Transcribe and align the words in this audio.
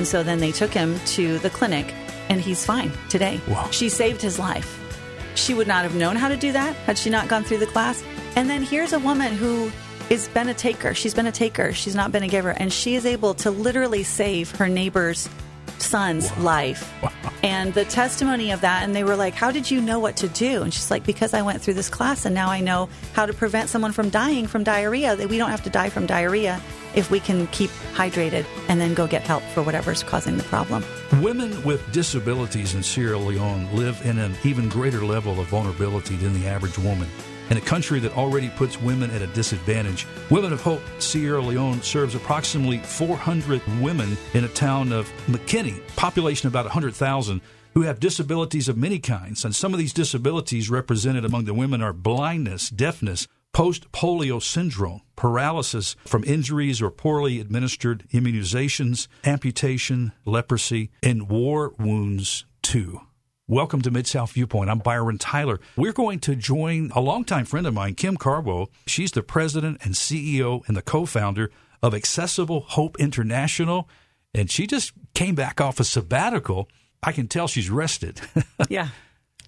And 0.00 0.08
so 0.08 0.22
then 0.22 0.38
they 0.38 0.50
took 0.50 0.70
him 0.70 0.98
to 1.08 1.38
the 1.40 1.50
clinic, 1.50 1.92
and 2.30 2.40
he's 2.40 2.64
fine 2.64 2.90
today. 3.10 3.38
Wow. 3.46 3.68
She 3.70 3.90
saved 3.90 4.22
his 4.22 4.38
life. 4.38 4.80
She 5.34 5.52
would 5.52 5.66
not 5.66 5.82
have 5.82 5.94
known 5.94 6.16
how 6.16 6.28
to 6.28 6.38
do 6.38 6.52
that 6.52 6.74
had 6.74 6.96
she 6.96 7.10
not 7.10 7.28
gone 7.28 7.44
through 7.44 7.58
the 7.58 7.66
class. 7.66 8.02
And 8.34 8.48
then 8.48 8.62
here's 8.62 8.94
a 8.94 8.98
woman 8.98 9.34
who 9.34 9.70
has 10.08 10.26
been 10.28 10.48
a 10.48 10.54
taker. 10.54 10.94
She's 10.94 11.12
been 11.12 11.26
a 11.26 11.32
taker. 11.32 11.74
She's 11.74 11.94
not 11.94 12.12
been 12.12 12.22
a 12.22 12.28
giver. 12.28 12.48
And 12.48 12.72
she 12.72 12.94
is 12.94 13.04
able 13.04 13.34
to 13.34 13.50
literally 13.50 14.02
save 14.02 14.52
her 14.52 14.68
neighbor's 14.70 15.28
son's 15.76 16.34
life. 16.38 16.90
And 17.42 17.74
the 17.74 17.84
testimony 17.84 18.52
of 18.52 18.62
that, 18.62 18.84
and 18.84 18.96
they 18.96 19.04
were 19.04 19.16
like, 19.16 19.34
How 19.34 19.50
did 19.50 19.70
you 19.70 19.82
know 19.82 19.98
what 19.98 20.16
to 20.16 20.28
do? 20.28 20.62
And 20.62 20.72
she's 20.72 20.90
like, 20.90 21.04
Because 21.04 21.34
I 21.34 21.42
went 21.42 21.60
through 21.60 21.74
this 21.74 21.90
class 21.90 22.24
and 22.24 22.34
now 22.34 22.48
I 22.48 22.60
know 22.60 22.88
how 23.12 23.26
to 23.26 23.34
prevent 23.34 23.68
someone 23.68 23.92
from 23.92 24.08
dying 24.08 24.46
from 24.46 24.64
diarrhea. 24.64 25.14
That 25.14 25.28
we 25.28 25.36
don't 25.36 25.50
have 25.50 25.64
to 25.64 25.70
die 25.70 25.90
from 25.90 26.06
diarrhea 26.06 26.58
if 26.94 27.10
we 27.10 27.20
can 27.20 27.46
keep 27.48 27.70
hydrated 27.94 28.44
and 28.68 28.80
then 28.80 28.94
go 28.94 29.06
get 29.06 29.22
help 29.22 29.42
for 29.42 29.62
whatever's 29.62 30.02
causing 30.02 30.36
the 30.36 30.44
problem. 30.44 30.84
Women 31.22 31.62
with 31.64 31.90
disabilities 31.92 32.74
in 32.74 32.82
Sierra 32.82 33.18
Leone 33.18 33.74
live 33.74 34.00
in 34.04 34.18
an 34.18 34.34
even 34.44 34.68
greater 34.68 35.04
level 35.04 35.40
of 35.40 35.46
vulnerability 35.48 36.16
than 36.16 36.32
the 36.32 36.46
average 36.46 36.78
woman. 36.78 37.08
In 37.50 37.56
a 37.56 37.60
country 37.60 37.98
that 37.98 38.16
already 38.16 38.48
puts 38.48 38.80
women 38.80 39.10
at 39.10 39.22
a 39.22 39.26
disadvantage, 39.28 40.06
Women 40.30 40.52
of 40.52 40.60
Hope 40.60 40.82
Sierra 41.00 41.40
Leone 41.40 41.82
serves 41.82 42.14
approximately 42.14 42.78
400 42.78 43.60
women 43.80 44.16
in 44.34 44.44
a 44.44 44.48
town 44.48 44.92
of 44.92 45.10
Makeni, 45.26 45.80
population 45.96 46.46
about 46.46 46.64
100,000, 46.66 47.40
who 47.74 47.82
have 47.82 47.98
disabilities 47.98 48.68
of 48.68 48.76
many 48.76 49.00
kinds. 49.00 49.44
And 49.44 49.54
some 49.54 49.72
of 49.72 49.78
these 49.80 49.92
disabilities 49.92 50.70
represented 50.70 51.24
among 51.24 51.44
the 51.44 51.54
women 51.54 51.82
are 51.82 51.92
blindness, 51.92 52.70
deafness, 52.70 53.26
post 53.52 53.90
polio 53.92 54.42
syndrome, 54.42 55.02
paralysis 55.16 55.96
from 56.06 56.24
injuries 56.24 56.80
or 56.80 56.90
poorly 56.90 57.40
administered 57.40 58.04
immunizations, 58.12 59.08
amputation, 59.24 60.12
leprosy, 60.24 60.90
and 61.02 61.28
war 61.28 61.74
wounds 61.78 62.44
too. 62.62 63.00
Welcome 63.48 63.82
to 63.82 63.90
Mid 63.90 64.06
South 64.06 64.32
Viewpoint. 64.32 64.70
I'm 64.70 64.78
Byron 64.78 65.18
Tyler. 65.18 65.58
We're 65.76 65.92
going 65.92 66.20
to 66.20 66.36
join 66.36 66.92
a 66.94 67.00
longtime 67.00 67.46
friend 67.46 67.66
of 67.66 67.74
mine, 67.74 67.94
Kim 67.96 68.16
Carbo. 68.16 68.68
She's 68.86 69.10
the 69.10 69.24
president 69.24 69.78
and 69.82 69.94
CEO 69.94 70.66
and 70.68 70.76
the 70.76 70.82
co 70.82 71.04
founder 71.04 71.50
of 71.82 71.92
Accessible 71.92 72.60
Hope 72.60 73.00
International. 73.00 73.88
And 74.32 74.48
she 74.48 74.68
just 74.68 74.92
came 75.14 75.34
back 75.34 75.60
off 75.60 75.80
a 75.80 75.84
sabbatical. 75.84 76.68
I 77.02 77.10
can 77.10 77.26
tell 77.26 77.48
she's 77.48 77.70
rested. 77.70 78.20
Yeah. 78.68 78.90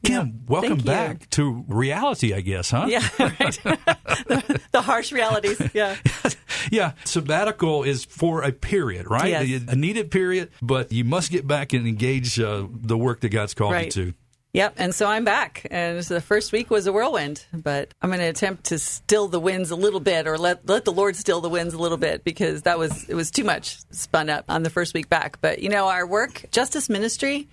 Kim, 0.04 0.44
welcome 0.46 0.78
thank 0.78 0.80
you. 0.80 0.84
back 0.86 1.30
to 1.30 1.64
reality, 1.68 2.34
I 2.34 2.40
guess, 2.40 2.70
huh? 2.70 2.86
Yeah, 2.88 3.08
right. 3.18 3.38
the, 3.38 4.60
the 4.72 4.82
harsh 4.82 5.12
realities. 5.12 5.60
Yeah. 5.72 5.96
yeah, 6.72 6.92
sabbatical 7.04 7.84
is 7.84 8.04
for 8.04 8.42
a 8.42 8.52
period, 8.52 9.08
right? 9.08 9.46
Yes. 9.46 9.62
A 9.68 9.76
needed 9.76 10.10
period, 10.10 10.50
but 10.60 10.92
you 10.92 11.04
must 11.04 11.30
get 11.30 11.46
back 11.46 11.72
and 11.72 11.86
engage 11.86 12.38
uh, 12.40 12.66
the 12.70 12.98
work 12.98 13.20
that 13.20 13.28
God's 13.28 13.54
called 13.54 13.72
Right. 13.72 13.94
you 13.96 14.06
to. 14.06 14.14
Yep, 14.54 14.74
and 14.76 14.94
so 14.94 15.06
I'm 15.06 15.24
back. 15.24 15.66
And 15.70 16.04
so 16.04 16.12
the 16.12 16.20
first 16.20 16.52
week 16.52 16.68
was 16.68 16.86
a 16.86 16.92
whirlwind, 16.92 17.46
but 17.54 17.94
I'm 18.02 18.10
going 18.10 18.20
to 18.20 18.26
attempt 18.26 18.64
to 18.64 18.78
still 18.78 19.26
the 19.28 19.40
winds 19.40 19.70
a 19.70 19.76
little 19.76 20.00
bit, 20.00 20.26
or 20.26 20.36
let 20.36 20.68
let 20.68 20.84
the 20.84 20.92
Lord 20.92 21.16
still 21.16 21.40
the 21.40 21.48
winds 21.48 21.72
a 21.72 21.78
little 21.78 21.96
bit, 21.96 22.22
because 22.22 22.62
that 22.62 22.78
was 22.78 23.08
it 23.08 23.14
was 23.14 23.30
too 23.30 23.44
much 23.44 23.78
spun 23.92 24.28
up 24.28 24.44
on 24.50 24.62
the 24.62 24.68
first 24.68 24.92
week 24.92 25.08
back. 25.08 25.40
But 25.40 25.60
you 25.60 25.70
know, 25.70 25.88
our 25.88 26.06
work, 26.06 26.44
justice 26.50 26.90
ministry, 26.90 27.48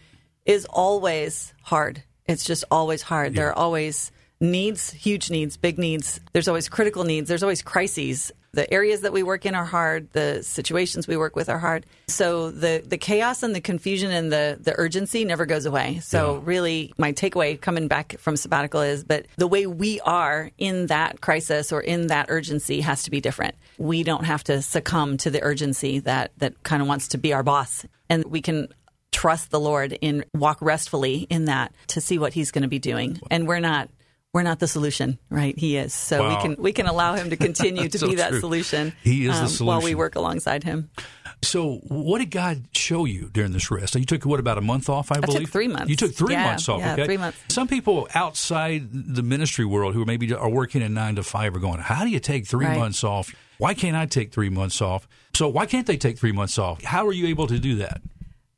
is 0.45 0.66
always 0.66 1.53
hard. 1.61 2.03
It's 2.30 2.45
just 2.45 2.63
always 2.69 3.02
hard. 3.02 3.33
There 3.35 3.49
are 3.49 3.58
always 3.58 4.11
needs, 4.39 4.91
huge 4.91 5.30
needs, 5.30 5.58
big 5.58 5.77
needs. 5.77 6.19
There's 6.31 6.47
always 6.47 6.69
critical 6.69 7.03
needs. 7.03 7.27
There's 7.27 7.44
always 7.44 7.61
crises. 7.61 8.31
The 8.52 8.71
areas 8.73 9.02
that 9.02 9.13
we 9.13 9.21
work 9.21 9.45
in 9.45 9.53
are 9.53 9.66
hard. 9.66 10.11
The 10.13 10.41
situations 10.44 11.08
we 11.08 11.17
work 11.17 11.36
with 11.36 11.49
are 11.49 11.59
hard. 11.59 11.86
So 12.08 12.49
the 12.49 12.83
the 12.86 12.98
chaos 12.98 13.43
and 13.43 13.53
the 13.53 13.61
confusion 13.61 14.11
and 14.11 14.31
the 14.31 14.58
the 14.59 14.73
urgency 14.77 15.23
never 15.26 15.45
goes 15.45 15.65
away. 15.65 15.99
So 16.02 16.36
Yeah. 16.36 16.42
really, 16.45 16.93
my 16.98 17.14
takeaway 17.14 17.59
coming 17.61 17.87
back 17.87 18.15
from 18.20 18.36
sabbatical 18.37 18.82
is, 18.82 19.03
but 19.03 19.26
the 19.37 19.48
way 19.48 19.67
we 19.67 19.99
are 20.02 20.49
in 20.58 20.87
that 20.87 21.21
crisis 21.21 21.71
or 21.71 21.82
in 21.82 22.08
that 22.08 22.27
urgency 22.30 22.82
has 22.82 23.03
to 23.03 23.11
be 23.11 23.21
different. 23.21 23.53
We 23.77 24.03
don't 24.03 24.26
have 24.26 24.43
to 24.45 24.61
succumb 24.64 25.17
to 25.17 25.30
the 25.30 25.43
urgency 25.43 25.99
that 25.99 26.32
that 26.37 26.53
kind 26.64 26.82
of 26.82 26.87
wants 26.87 27.09
to 27.09 27.17
be 27.20 27.33
our 27.33 27.43
boss, 27.43 27.86
and 28.09 28.26
we 28.26 28.42
can 28.42 28.67
trust 29.19 29.52
the 29.52 29.59
Lord 29.59 29.97
in 30.02 30.23
walk 30.33 30.59
restfully 30.61 31.27
in 31.30 31.45
that 31.45 31.73
to 31.87 31.99
see 32.02 32.17
what 32.17 32.33
He's 32.33 32.52
going 32.52 32.61
to 32.63 32.67
be 32.69 32.80
doing. 32.80 33.19
And 33.30 33.47
we're 33.47 33.59
not 33.59 33.89
we're 34.31 34.43
not 34.43 34.59
the 34.59 34.67
solution, 34.67 35.17
right? 35.31 35.57
He 35.57 35.75
is. 35.75 35.91
So 35.93 36.21
Wow. 36.21 36.30
we 36.30 36.35
can 36.41 36.55
we 36.63 36.71
can 36.71 36.85
allow 36.87 37.15
Him 37.15 37.29
to 37.31 37.35
continue 37.47 37.89
to 37.89 37.97
So 37.99 38.08
be 38.08 38.15
that 38.15 38.29
true. 38.29 38.39
solution. 38.39 38.87
um, 38.87 38.93
He 39.03 39.25
is 39.25 39.39
the 39.39 39.47
solution 39.47 39.65
while 39.65 39.81
we 39.81 39.93
work 39.95 40.15
alongside 40.15 40.63
Him. 40.63 40.89
So, 41.41 41.75
what 41.87 42.19
did 42.19 42.31
God 42.31 42.65
show 42.75 43.05
you 43.05 43.29
during 43.31 43.53
this 43.53 43.71
rest? 43.71 43.95
You 43.95 44.03
took 44.05 44.25
what 44.25 44.39
about 44.39 44.58
a 44.58 44.61
month 44.61 44.89
off? 44.89 45.11
I 45.11 45.15
took 45.15 45.25
believe 45.25 45.49
three 45.49 45.67
months. 45.69 45.89
You 45.89 45.95
took 45.95 46.13
three 46.13 46.33
Yeah, 46.33 46.43
months 46.43 46.67
off. 46.69 46.79
yeah, 46.79 46.93
okay, 46.93 47.05
three 47.05 47.17
months. 47.17 47.39
Some 47.49 47.67
people 47.67 48.08
outside 48.13 48.89
the 48.91 49.23
ministry 49.23 49.63
world 49.65 49.93
who 49.95 50.03
maybe 50.05 50.33
are 50.33 50.49
working 50.49 50.81
in 50.81 50.93
nine 50.93 51.15
to 51.15 51.23
five 51.23 51.55
are 51.55 51.59
going, 51.59 51.79
"How 51.79 52.03
do 52.03 52.09
you 52.09 52.19
take 52.19 52.45
three 52.45 52.65
Right. 52.67 52.77
months 52.77 53.03
off? 53.03 53.33
Why 53.58 53.73
can't 53.73 53.95
I 53.95 54.05
take 54.05 54.31
three 54.31 54.49
months 54.49 54.81
off? 54.81 55.08
So, 55.33 55.47
why 55.47 55.65
can't 55.65 55.87
they 55.87 55.97
take 55.97 56.17
three 56.17 56.31
months 56.33 56.58
off? 56.59 56.83
How 56.83 57.08
are 57.08 57.13
you 57.13 57.27
able 57.27 57.47
to 57.47 57.58
do 57.59 57.75
that? 57.75 58.02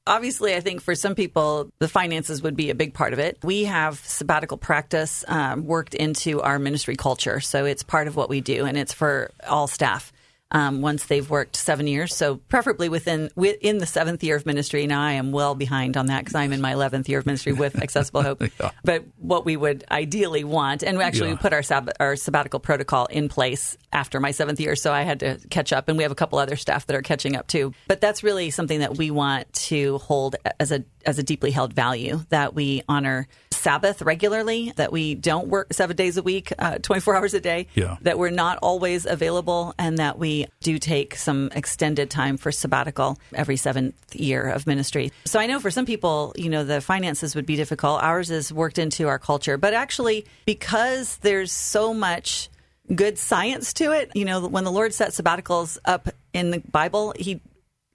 Obviously, 0.08 0.56
I 0.56 0.60
think 0.60 0.82
for 0.82 0.96
some 0.96 1.16
people, 1.16 1.70
the 1.80 1.88
finances 1.88 2.42
would 2.42 2.56
be 2.56 2.70
a 2.70 2.76
big 2.76 2.94
part 2.94 3.14
of 3.14 3.20
it. 3.20 3.38
We 3.44 3.66
have 3.66 4.00
sabbatical 4.00 4.58
practice 4.58 5.24
um, 5.28 5.66
worked 5.66 5.94
into 5.94 6.42
our 6.42 6.60
ministry 6.60 6.96
culture, 6.96 7.40
so 7.40 7.66
it's 7.66 7.84
part 7.84 8.08
of 8.08 8.16
what 8.16 8.30
we 8.30 8.42
do, 8.42 8.66
and 8.66 8.78
it's 8.78 8.94
for 8.94 9.32
all 9.48 9.68
staff. 9.68 10.12
Um, 10.54 10.82
once 10.82 11.06
they've 11.06 11.30
worked 11.30 11.56
seven 11.56 11.88
years, 11.88 12.14
so 12.14 12.36
preferably 12.36 12.90
within 12.90 13.30
within 13.36 13.78
the 13.78 13.86
seventh 13.86 14.22
year 14.22 14.36
of 14.36 14.46
ministry. 14.46 14.86
Now 14.86 15.02
I 15.02 15.14
am 15.14 15.32
well 15.32 15.56
behind 15.56 15.96
on 15.96 16.08
that 16.08 16.20
because 16.20 16.36
I'm 16.36 16.52
in 16.52 16.60
my 16.60 16.74
eleventh 16.74 17.08
year 17.08 17.20
of 17.20 17.26
ministry 17.26 17.54
with 17.54 17.76
Accessible 17.82 18.22
Hope. 18.22 18.44
But 18.84 19.06
what 19.18 19.46
we 19.46 19.56
would 19.56 19.86
ideally 19.90 20.44
want, 20.44 20.84
and 20.84 20.98
we 20.98 21.04
actually 21.06 21.30
Yeah. 21.30 21.36
we 21.36 21.40
put 21.40 21.54
our 21.54 21.64
sab- 21.64 21.92
our 22.02 22.18
sabbatical 22.18 22.60
protocol 22.60 23.06
in 23.06 23.30
place 23.30 23.78
after 23.94 24.20
my 24.20 24.32
seventh 24.32 24.60
year, 24.60 24.76
so 24.76 24.92
I 24.92 25.04
had 25.04 25.22
to 25.22 25.40
catch 25.50 25.72
up, 25.72 25.88
and 25.88 25.98
we 25.98 26.04
have 26.04 26.12
a 26.12 26.16
couple 26.16 26.38
other 26.38 26.58
staff 26.58 26.86
that 26.88 26.96
are 26.98 27.02
catching 27.02 27.36
up 27.38 27.48
too. 27.48 27.74
But 27.88 28.02
that's 28.02 28.22
really 28.22 28.50
something 28.50 28.80
that 28.82 28.98
we 28.98 29.10
want 29.10 29.52
to 29.54 30.00
hold 30.00 30.36
as 30.60 30.72
a 30.74 30.84
as 31.06 31.18
a 31.18 31.24
deeply 31.24 31.52
held 31.52 31.72
value 31.74 32.26
that 32.30 32.54
we 32.54 32.84
honor 32.90 33.28
Sabbath 33.62 34.02
regularly, 34.02 34.74
that 34.76 34.92
we 34.92 35.16
don't 35.16 35.48
work 35.48 35.72
seven 35.74 35.96
days 35.96 36.18
a 36.18 36.24
week, 36.24 36.52
uh, 36.60 36.78
twenty 36.80 37.00
four 37.02 37.16
hours 37.18 37.34
a 37.34 37.40
day, 37.40 37.68
Yeah. 37.76 37.98
that 38.02 38.18
we're 38.18 38.30
not 38.32 38.58
always 38.62 39.06
available, 39.06 39.74
and 39.78 39.98
that 40.00 40.18
we 40.20 40.48
do 40.62 40.78
take 40.80 41.16
some 41.16 41.50
extended 41.56 42.10
time 42.10 42.38
for 42.38 42.52
sabbatical 42.52 43.18
every 43.34 43.58
seventh 43.58 43.96
year 44.16 44.50
of 44.50 44.66
ministry. 44.68 45.12
So 45.26 45.40
I 45.40 45.46
know 45.48 45.60
for 45.60 45.72
some 45.72 45.86
people, 45.86 46.34
you 46.36 46.50
know, 46.50 46.64
the 46.64 46.82
finances 46.82 47.36
would 47.36 47.46
be 47.46 47.56
difficult. 47.56 48.02
Ours 48.04 48.30
is 48.32 48.52
worked 48.52 48.80
into 48.80 49.08
our 49.08 49.20
culture, 49.20 49.58
but 49.58 49.74
actually, 49.74 50.26
because 50.46 51.18
there's 51.18 51.52
so 51.52 51.94
much 51.94 52.50
good 52.94 53.18
science 53.18 53.74
to 53.74 53.92
it, 53.94 54.12
you 54.16 54.26
know, 54.26 54.46
when 54.48 54.64
the 54.66 54.72
Lord 54.72 54.94
set 54.94 55.12
sabbaticals 55.12 55.78
up 55.86 56.10
in 56.34 56.52
the 56.52 56.60
Bible, 56.72 57.14
he 57.18 57.40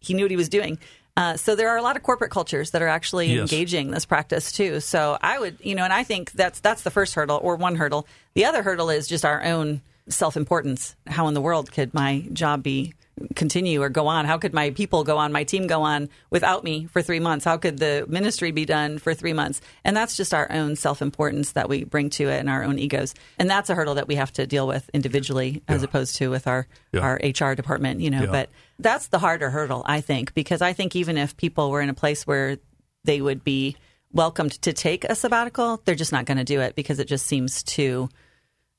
he 0.00 0.14
knew 0.14 0.24
what 0.24 0.30
he 0.30 0.36
was 0.36 0.48
doing. 0.48 0.78
Uh, 1.16 1.36
so 1.36 1.54
there 1.56 1.70
are 1.70 1.78
a 1.78 1.82
lot 1.82 1.96
of 1.96 2.02
corporate 2.02 2.30
cultures 2.30 2.72
that 2.72 2.82
are 2.82 2.88
actually 2.88 3.32
Yes. 3.32 3.40
engaging 3.50 3.90
this 3.90 4.04
practice 4.04 4.52
too. 4.52 4.80
So 4.80 5.16
I 5.22 5.38
would, 5.38 5.56
you 5.62 5.74
know, 5.74 5.84
and 5.84 5.92
I 5.92 6.02
think 6.04 6.32
that's 6.32 6.60
that's 6.60 6.82
the 6.82 6.90
first 6.90 7.14
hurdle 7.14 7.40
or 7.42 7.56
one 7.56 7.76
hurdle. 7.76 8.06
The 8.34 8.44
other 8.44 8.62
hurdle 8.62 8.90
is 8.90 9.08
just 9.08 9.24
our 9.24 9.42
own 9.42 9.80
self-importance. 10.08 10.94
How 11.06 11.26
in 11.28 11.34
the 11.34 11.40
world 11.40 11.72
could 11.72 11.94
my 11.94 12.26
job 12.32 12.62
be 12.62 12.92
continue 13.34 13.82
or 13.82 13.88
go 13.88 14.06
on? 14.08 14.24
How 14.26 14.38
could 14.38 14.52
my 14.52 14.70
people 14.70 15.04
go 15.04 15.16
on, 15.18 15.32
my 15.32 15.44
team 15.44 15.66
go 15.66 15.82
on 15.82 16.08
without 16.30 16.64
me 16.64 16.86
for 16.86 17.00
3 17.02 17.20
months? 17.20 17.44
How 17.44 17.56
could 17.56 17.78
the 17.78 18.04
ministry 18.08 18.50
be 18.50 18.64
done 18.64 18.98
for 18.98 19.14
3 19.14 19.32
months? 19.32 19.60
And 19.84 19.96
that's 19.96 20.16
just 20.16 20.34
our 20.34 20.50
own 20.52 20.76
self-importance 20.76 21.52
that 21.52 21.68
we 21.68 21.84
bring 21.84 22.10
to 22.10 22.28
it 22.28 22.38
and 22.40 22.50
our 22.50 22.62
own 22.62 22.78
egos. 22.78 23.14
And 23.38 23.48
that's 23.48 23.70
a 23.70 23.74
hurdle 23.74 23.94
that 23.94 24.08
we 24.08 24.16
have 24.16 24.32
to 24.34 24.46
deal 24.46 24.66
with 24.66 24.90
individually 24.92 25.62
as 25.68 25.80
Yeah. 25.80 25.86
opposed 25.86 26.16
to 26.16 26.30
with 26.30 26.46
our 26.46 26.66
Yeah. 26.92 27.00
our 27.00 27.18
HR 27.22 27.54
department, 27.54 28.00
you 28.00 28.10
know, 28.10 28.24
Yeah. 28.24 28.30
but 28.32 28.50
that's 28.78 29.08
the 29.08 29.18
harder 29.18 29.50
hurdle, 29.50 29.82
I 29.86 30.00
think, 30.02 30.34
because 30.34 30.60
I 30.60 30.72
think 30.74 30.94
even 30.94 31.16
if 31.16 31.36
people 31.36 31.70
were 31.70 31.80
in 31.80 31.88
a 31.88 31.94
place 31.94 32.26
where 32.26 32.58
they 33.04 33.20
would 33.20 33.42
be 33.44 33.76
welcomed 34.12 34.52
to 34.62 34.72
take 34.72 35.04
a 35.04 35.14
sabbatical, 35.14 35.80
they're 35.84 35.94
just 35.94 36.12
not 36.12 36.26
going 36.26 36.38
to 36.38 36.44
do 36.44 36.60
it 36.60 36.74
because 36.74 36.98
it 36.98 37.06
just 37.06 37.26
seems 37.26 37.62
too 37.62 38.08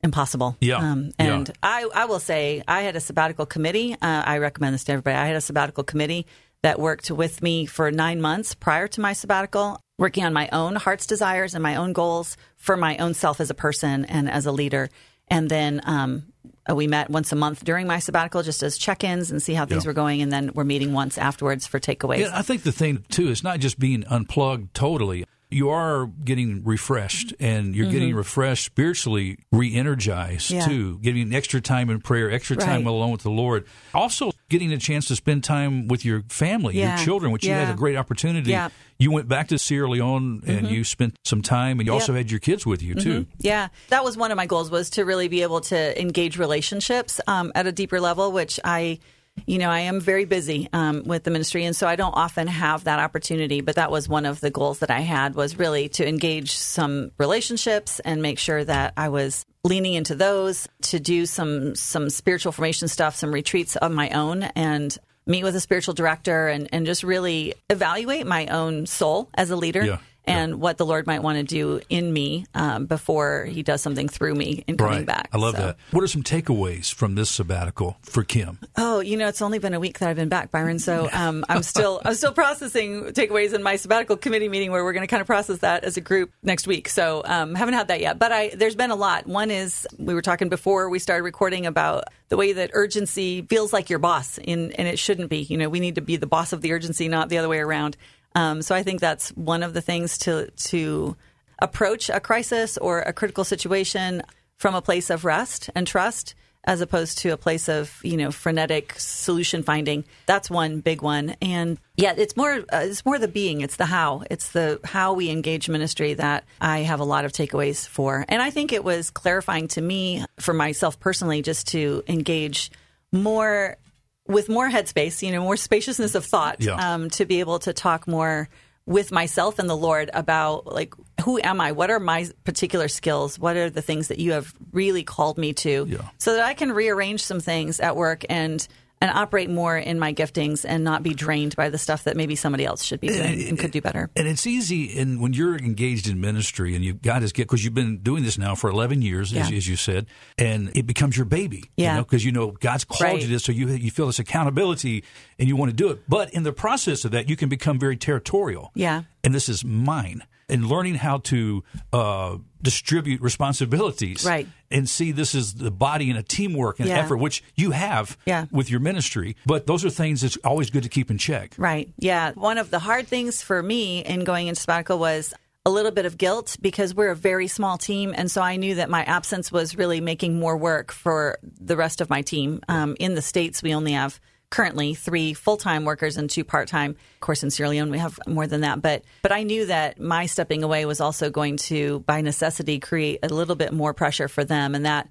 impossible. 0.04 0.56
Yeah. 0.60 0.78
Um, 0.78 1.12
Yeah. 1.20 1.34
and 1.36 1.52
I, 1.64 1.88
I 1.94 2.06
will 2.06 2.20
say, 2.20 2.64
I 2.68 2.82
had 2.82 2.96
a 2.96 3.00
sabbatical 3.00 3.46
committee. 3.46 3.94
Uh, 3.94 3.98
I 4.26 4.38
recommend 4.38 4.74
this 4.74 4.84
to 4.86 4.94
everybody. 4.94 5.16
I 5.18 5.26
had 5.28 5.36
a 5.36 5.42
sabbatical 5.42 5.84
committee 5.84 6.26
that 6.64 6.80
worked 6.80 7.12
with 7.12 7.42
me 7.42 7.66
for 7.66 7.92
nine 7.92 8.22
months 8.22 8.56
prior 8.56 8.88
to 8.90 9.02
my 9.02 9.14
sabbatical, 9.14 9.80
working 9.98 10.24
on 10.24 10.34
my 10.34 10.50
own 10.52 10.76
heart's 10.76 11.06
desires 11.06 11.54
and 11.54 11.62
my 11.64 11.76
own 11.76 11.94
goals 11.94 12.38
for 12.56 12.76
my 12.78 12.98
own 12.98 13.14
self 13.14 13.40
as 13.40 13.50
a 13.50 13.54
person 13.54 14.06
and 14.06 14.30
as 14.30 14.46
a 14.46 14.52
leader. 14.52 14.90
And 15.30 15.50
then 15.50 15.82
um, 15.84 16.32
we 16.74 16.88
met 16.88 17.10
once 17.10 17.32
a 17.32 17.36
month 17.36 17.64
during 17.64 17.86
my 17.86 18.00
sabbatical 18.00 18.44
just 18.44 18.64
as 18.64 18.78
check 18.78 19.04
ins 19.04 19.30
and 19.30 19.42
see 19.42 19.54
how 19.54 19.66
things 19.66 19.84
Yeah. 19.86 19.90
were 19.90 19.94
going. 19.94 20.22
And 20.22 20.32
then 20.32 20.52
we're 20.54 20.64
meeting 20.64 20.94
once 20.94 21.18
afterwards 21.18 21.68
for 21.68 21.80
takeaways. 21.80 22.20
Yeah, 22.20 22.32
I 22.34 22.42
think 22.44 22.64
the 22.64 22.72
thing 22.72 23.04
too 23.10 23.28
is 23.30 23.44
not 23.44 23.60
just 23.60 23.78
being 23.78 24.04
unplugged 24.08 24.74
totally. 24.74 25.26
You 25.50 25.70
are 25.70 26.08
getting 26.24 26.64
refreshed 26.64 27.34
and 27.40 27.74
you're 27.76 27.86
mm-hmm. 27.86 27.94
getting 27.94 28.16
refreshed 28.16 28.66
spiritually, 28.66 29.38
re 29.52 29.74
energized 29.74 30.52
Yeah. 30.52 30.66
too, 30.66 31.00
getting 31.00 31.34
extra 31.34 31.62
time 31.62 31.90
in 31.90 32.02
prayer, 32.02 32.30
extra 32.30 32.58
time 32.58 32.86
alone 32.86 33.12
with 33.12 33.24
the 33.24 33.30
Lord. 33.30 33.66
Also, 33.94 34.32
getting 34.50 34.72
a 34.74 34.78
chance 34.78 35.08
to 35.08 35.16
spend 35.16 35.44
time 35.44 35.88
with 35.88 36.04
your 36.04 36.24
family, 36.30 36.78
Yeah. 36.78 36.98
your 36.98 37.06
children, 37.06 37.32
which 37.32 37.46
you 37.46 37.54
had 37.54 37.74
a 37.74 37.78
great 37.78 37.96
opportunity. 37.96 38.52
Yeah. 38.52 38.70
You 39.00 39.12
went 39.12 39.28
back 39.28 39.50
to 39.50 39.60
Sierra 39.60 39.90
Leone 39.90 40.42
and 40.46 40.66
mm-hmm. 40.66 40.74
you 40.74 40.84
spent 40.84 41.16
some 41.24 41.42
time, 41.42 41.80
and 41.80 41.88
you 41.88 41.94
also 41.94 42.14
had 42.14 42.32
your 42.32 42.40
kids 42.40 42.66
with 42.66 42.82
you 42.82 42.96
too. 42.96 43.22
Mm-hmm. 43.22 43.32
Yeah, 43.40 43.68
that 43.90 44.04
was 44.04 44.18
one 44.18 44.32
of 44.32 44.38
my 44.38 44.48
goals 44.48 44.72
was 44.72 44.90
to 44.92 45.06
really 45.06 45.28
be 45.28 45.44
able 45.44 45.62
to 45.62 46.02
engage 46.02 46.38
relationships 46.38 47.22
um, 47.28 47.52
at 47.56 47.68
a 47.68 47.72
deeper 47.72 48.02
level, 48.02 48.32
which 48.32 48.60
I, 48.64 49.00
you 49.46 49.58
know, 49.58 49.70
I 49.70 49.82
am 49.82 50.00
very 50.00 50.26
busy 50.26 50.68
um, 50.74 51.04
with 51.06 51.24
the 51.24 51.32
ministry, 51.32 51.66
and 51.66 51.76
so 51.76 51.88
I 51.88 51.96
don't 51.96 52.14
often 52.14 52.48
have 52.48 52.86
that 52.86 53.00
opportunity. 53.00 53.62
But 53.62 53.76
that 53.76 53.92
was 53.92 54.10
one 54.10 54.26
of 54.26 54.40
the 54.42 54.50
goals 54.50 54.80
that 54.80 54.92
I 54.92 55.02
had 55.02 55.36
was 55.36 55.58
really 55.58 55.90
to 55.90 56.08
engage 56.08 56.54
some 56.54 57.12
relationships 57.18 58.00
and 58.00 58.22
make 58.22 58.40
sure 58.40 58.64
that 58.64 58.94
I 58.98 59.10
was 59.10 59.46
leaning 59.64 59.94
into 59.94 60.16
those 60.16 60.68
to 60.82 61.00
do 61.00 61.26
some 61.26 61.76
some 61.76 62.10
spiritual 62.10 62.52
formation 62.52 62.88
stuff, 62.88 63.16
some 63.16 63.34
retreats 63.34 63.78
on 63.78 63.94
my 63.94 64.10
own, 64.10 64.44
and 64.44 64.98
meet 65.28 65.44
with 65.44 65.56
a 65.56 65.60
spiritual 65.60 65.94
director 65.94 66.48
and, 66.48 66.70
and 66.72 66.86
just 66.86 67.04
really 67.04 67.54
evaluate 67.70 68.26
my 68.26 68.48
own 68.48 68.86
soul 68.86 69.30
as 69.36 69.52
a 69.52 69.56
leader 69.56 69.84
Yeah. 69.84 69.98
And 70.28 70.60
what 70.62 70.78
the 70.78 70.86
Lord 70.86 71.08
might 71.08 71.24
want 71.24 71.38
to 71.38 71.44
do 71.44 71.82
in 71.90 72.12
me 72.12 72.46
um, 72.54 72.86
before 72.86 73.46
He 73.46 73.64
does 73.64 73.82
something 73.82 74.08
through 74.08 74.36
me 74.36 74.64
in 74.68 74.78
coming 74.78 74.98
Right. 74.98 75.06
back. 75.06 75.30
I 75.34 75.38
love 75.38 75.56
So- 75.56 75.62
that. 75.62 75.78
What 75.92 76.04
are 76.04 76.08
some 76.08 76.24
takeaways 76.24 76.94
from 76.94 77.16
this 77.16 77.30
sabbatical 77.30 77.98
for 78.02 78.24
Kim? 78.24 78.60
Oh, 78.76 79.00
you 79.00 79.18
know, 79.18 79.28
it's 79.28 79.42
only 79.42 79.60
been 79.60 79.74
a 79.74 79.80
week 79.80 80.00
that 80.00 80.10
I've 80.10 80.16
been 80.16 80.30
back, 80.30 80.52
Byron. 80.52 80.80
So 80.80 81.10
um, 81.14 81.46
I'm 81.50 81.64
still 81.64 82.02
I'm 82.06 82.14
still 82.16 82.34
processing 82.34 83.06
takeaways 83.14 83.54
in 83.54 83.64
my 83.64 83.78
sabbatical 83.78 84.18
committee 84.18 84.50
meeting 84.50 84.72
where 84.72 84.84
we're 84.84 84.94
going 84.94 85.04
to 85.04 85.08
kind 85.08 85.22
of 85.22 85.28
process 85.28 85.60
that 85.60 85.84
as 85.84 85.98
a 85.98 86.02
group 86.02 86.32
next 86.44 86.68
week. 86.68 86.90
So 86.90 87.22
um, 87.26 87.56
haven't 87.56 87.74
had 87.76 87.88
that 87.88 88.02
yet, 88.02 88.20
but 88.20 88.32
I 88.32 88.50
there's 88.50 88.76
been 88.76 88.92
a 88.92 88.96
lot. 88.96 89.26
One 89.28 89.50
is 89.52 89.88
we 89.98 90.14
were 90.14 90.22
talking 90.22 90.50
before 90.50 90.90
we 90.90 91.00
started 91.00 91.24
recording 91.24 91.66
about 91.66 92.06
the 92.30 92.36
way 92.38 92.52
that 92.54 92.72
urgency 92.74 93.42
feels 93.44 93.72
like 93.72 93.90
your 93.90 94.00
boss, 94.00 94.38
in, 94.38 94.74
and 94.74 94.86
it 94.88 95.00
shouldn't 95.00 95.30
be. 95.30 95.38
You 95.38 95.58
know, 95.58 95.70
we 95.70 95.80
need 95.80 95.96
to 95.96 96.02
be 96.02 96.18
the 96.18 96.28
boss 96.28 96.52
of 96.52 96.62
the 96.62 96.74
urgency, 96.74 97.08
not 97.08 97.30
the 97.30 97.38
other 97.38 97.48
way 97.48 97.60
around. 97.60 97.96
Um, 98.38 98.62
so 98.62 98.76
I 98.76 98.84
think 98.84 99.02
that's 99.02 99.30
one 99.30 99.64
of 99.64 99.74
the 99.74 99.82
things 99.82 100.20
to 100.20 100.52
to 100.70 101.18
approach 101.60 102.12
a 102.12 102.20
crisis 102.20 102.78
or 102.78 103.00
a 103.00 103.12
critical 103.12 103.44
situation 103.44 104.22
from 104.58 104.76
a 104.76 104.82
place 104.82 105.10
of 105.10 105.26
rest 105.26 105.72
and 105.74 105.88
trust 105.88 106.36
as 106.64 106.82
opposed 106.82 107.18
to 107.20 107.30
a 107.30 107.38
place 107.38 107.68
of 107.68 108.00
you 108.04 108.16
know 108.16 108.30
frenetic 108.30 108.94
solution 109.00 109.64
finding. 109.64 110.06
That's 110.28 110.52
one 110.52 110.82
big 110.82 111.02
one. 111.02 111.36
And 111.42 111.80
yeah 111.96 112.14
it's 112.16 112.38
more 112.38 112.52
uh, 112.52 112.84
it's 112.84 113.04
more 113.04 113.18
the 113.18 113.28
being. 113.28 113.62
It's 113.62 113.78
the 113.78 113.88
how. 113.88 114.22
It's 114.30 114.52
the 114.52 114.80
how 114.84 115.14
we 115.14 115.32
engage 115.32 115.68
ministry 115.68 116.14
that 116.14 116.44
i 116.62 116.80
have 116.80 117.00
a 117.00 117.06
lot 117.06 117.26
of 117.26 117.32
takeaways 117.32 117.88
for. 117.88 118.24
And 118.30 118.40
i 118.40 118.52
think 118.52 118.72
it 118.72 118.84
was 118.84 119.10
clarifying 119.10 119.68
to 119.70 119.82
me 119.82 120.24
for 120.40 120.54
myself 120.54 121.00
personally 121.00 121.42
just 121.42 121.70
to 121.70 122.04
engage 122.08 122.70
more 123.12 123.78
with 124.28 124.50
more 124.50 124.70
headspace 124.70 125.22
you 125.26 125.32
know 125.32 125.42
more 125.44 125.58
spaciousness 125.58 126.16
of 126.16 126.26
thought 126.26 126.62
Yeah. 126.62 126.94
um, 126.94 127.10
to 127.12 127.26
be 127.26 127.40
able 127.40 127.60
to 127.60 127.74
talk 127.74 128.08
more 128.08 128.50
with 128.86 129.12
myself 129.12 129.60
and 129.60 129.70
the 129.70 129.76
Lord 129.76 130.10
about 130.14 130.66
like 130.66 130.94
who 131.26 131.40
am 131.44 131.60
I? 131.60 131.72
What 131.74 131.90
are 131.90 132.00
my 132.00 132.28
particular 132.46 132.88
skills? 132.88 133.38
What 133.38 133.58
are 133.58 133.70
the 133.70 133.82
things 133.82 134.08
that 134.08 134.20
you 134.20 134.32
have 134.34 134.54
really 134.72 135.04
called 135.04 135.38
me 135.38 135.52
to? 135.54 135.86
Yeah. 135.90 135.98
So 136.20 136.36
that 136.36 136.46
I 136.46 136.54
can 136.54 136.72
rearrange 136.72 137.22
some 137.24 137.40
things 137.42 137.80
at 137.82 137.96
work 137.98 138.24
and 138.30 138.66
and 139.02 139.12
operate 139.12 139.50
more 139.50 139.78
in 139.78 140.00
my 140.00 140.14
giftings 140.14 140.66
and 140.68 140.84
not 140.84 141.04
be 141.04 141.14
drained 141.14 141.56
by 141.56 141.70
the 141.70 141.78
stuff 141.78 142.06
that 142.06 142.18
maybe 142.18 142.36
somebody 142.36 142.66
else 142.66 142.84
should 142.84 143.00
be 143.00 143.10
doing 143.10 143.48
and 143.48 143.60
could 143.60 143.72
do 143.72 143.80
better. 143.82 144.10
And 144.16 144.28
it's 144.28 144.48
easy, 144.48 144.86
in 144.86 145.20
when 145.22 145.34
you're 145.34 145.56
engaged 145.56 146.08
in 146.10 146.20
ministry 146.20 146.76
and 146.76 146.84
you've 146.84 147.02
got 147.02 147.20
to 147.20 147.28
get 147.28 147.44
because 147.48 147.64
you've 147.64 147.74
been 147.76 148.00
doing 148.00 148.24
this 148.24 148.38
now 148.38 148.56
for 148.56 148.70
11 148.70 149.02
years, 149.04 149.32
as, 149.34 149.52
Yeah. 149.52 149.58
as 149.58 149.68
you 149.68 149.76
said, 149.76 150.08
and 150.38 150.72
it 150.76 150.88
becomes 150.88 151.16
your 151.16 151.26
baby. 151.28 151.70
Yeah. 151.78 152.00
because 152.00 152.26
you 152.26 152.32
know 152.32 152.52
God's 152.60 152.86
called 152.86 153.02
Right. 153.02 153.16
you 153.16 153.22
to 153.22 153.28
this, 153.28 153.44
so 153.44 153.52
you 153.52 153.68
you 153.70 153.92
feel 153.92 154.08
this 154.08 154.20
accountability 154.20 155.04
and 155.38 155.48
you 155.48 155.56
want 155.56 155.70
to 155.70 155.76
do 155.76 155.90
it. 155.90 156.02
But 156.10 156.34
in 156.34 156.44
the 156.44 156.54
process 156.54 157.06
of 157.06 157.12
that, 157.12 157.30
you 157.30 157.36
can 157.36 157.50
become 157.50 157.78
very 157.80 157.98
territorial. 157.98 158.72
Yeah. 158.74 159.04
and 159.24 159.36
this 159.36 159.50
is 159.50 159.64
mine. 159.64 160.24
And 160.50 160.66
learning 160.68 160.96
how 160.96 161.18
to 161.18 161.64
uh, 161.92 162.38
distribute 162.62 163.20
responsibilities, 163.22 164.24
Right. 164.26 164.48
and 164.72 164.88
see 164.88 165.12
this 165.12 165.36
is 165.36 165.56
the 165.56 165.72
body 165.72 166.10
and 166.10 166.18
a 166.18 166.24
teamwork 166.24 166.80
and 166.80 166.88
Yeah. 166.88 167.00
effort, 167.00 167.18
which 167.18 167.44
you 167.56 167.72
have 167.72 168.18
Yeah. 168.26 168.46
with 168.52 168.70
your 168.70 168.80
ministry. 168.80 169.36
But 169.46 169.68
those 169.68 169.84
are 169.84 169.90
things 169.90 170.22
that's 170.22 170.38
always 170.46 170.70
good 170.70 170.84
to 170.84 170.90
keep 170.90 171.12
in 171.12 171.18
check. 171.18 171.54
Right. 171.58 171.90
Yeah. 172.00 172.32
One 172.32 172.58
of 172.58 172.70
the 172.72 172.80
hard 172.80 173.08
things 173.08 173.42
for 173.42 173.62
me 173.62 174.00
in 174.06 174.24
going 174.24 174.48
into 174.48 174.62
sabbatical 174.62 175.00
was 175.00 175.34
a 175.66 175.70
little 175.70 175.92
bit 175.92 176.06
of 176.06 176.18
guilt 176.18 176.56
because 176.62 176.96
we're 176.96 177.12
a 177.12 177.16
very 177.16 177.48
small 177.50 177.78
team. 177.78 178.14
And 178.16 178.32
so 178.32 178.42
I 178.42 178.56
knew 178.56 178.76
that 178.76 178.90
my 178.90 179.04
absence 179.04 179.52
was 179.52 179.76
really 179.78 180.00
making 180.00 180.40
more 180.40 180.56
work 180.56 180.94
for 180.94 181.38
the 181.44 181.76
rest 181.76 182.00
of 182.00 182.10
my 182.10 182.22
team. 182.22 182.62
Um, 182.70 182.96
in 183.02 183.16
the 183.16 183.22
States, 183.22 183.62
we 183.62 183.74
only 183.76 183.92
have 183.92 184.22
currently 184.50 184.94
three 184.94 185.34
full-time 185.34 185.84
workers 185.84 186.16
and 186.18 186.30
two 186.30 186.44
part-time. 186.44 186.92
Of 186.92 187.20
course, 187.20 187.44
in 187.44 187.50
Sierra 187.50 187.70
Leone, 187.70 187.92
we 187.92 187.98
have 187.98 188.20
more 188.28 188.48
than 188.48 188.62
that. 188.62 188.82
But, 188.82 189.04
but 189.22 189.32
I 189.32 189.44
knew 189.44 189.66
that 189.66 190.00
my 190.00 190.26
stepping 190.26 190.64
away 190.64 190.86
was 190.86 191.02
also 191.02 191.30
going 191.30 191.58
to, 191.58 192.00
by 192.02 192.22
necessity, 192.22 192.80
create 192.80 193.20
a 193.24 193.28
little 193.28 193.56
bit 193.56 193.74
more 193.74 193.94
pressure 193.94 194.28
for 194.28 194.46
them. 194.46 194.74
And 194.74 194.86
that, 194.86 195.10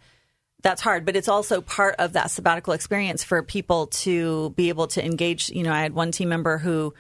that's 0.62 0.80
hard, 0.80 1.04
but 1.04 1.16
it's 1.16 1.28
also 1.28 1.60
part 1.60 1.96
of 1.98 2.14
that 2.14 2.30
sabbatical 2.30 2.72
experience 2.72 3.22
for 3.22 3.42
people 3.42 3.88
to 3.88 4.50
be 4.56 4.70
able 4.70 4.86
to 4.88 5.04
engage. 5.04 5.50
You 5.50 5.62
know, 5.64 5.72
I 5.72 5.82
had 5.82 5.92
one 5.92 6.12
team 6.12 6.30
member 6.30 6.56
who 6.58 6.94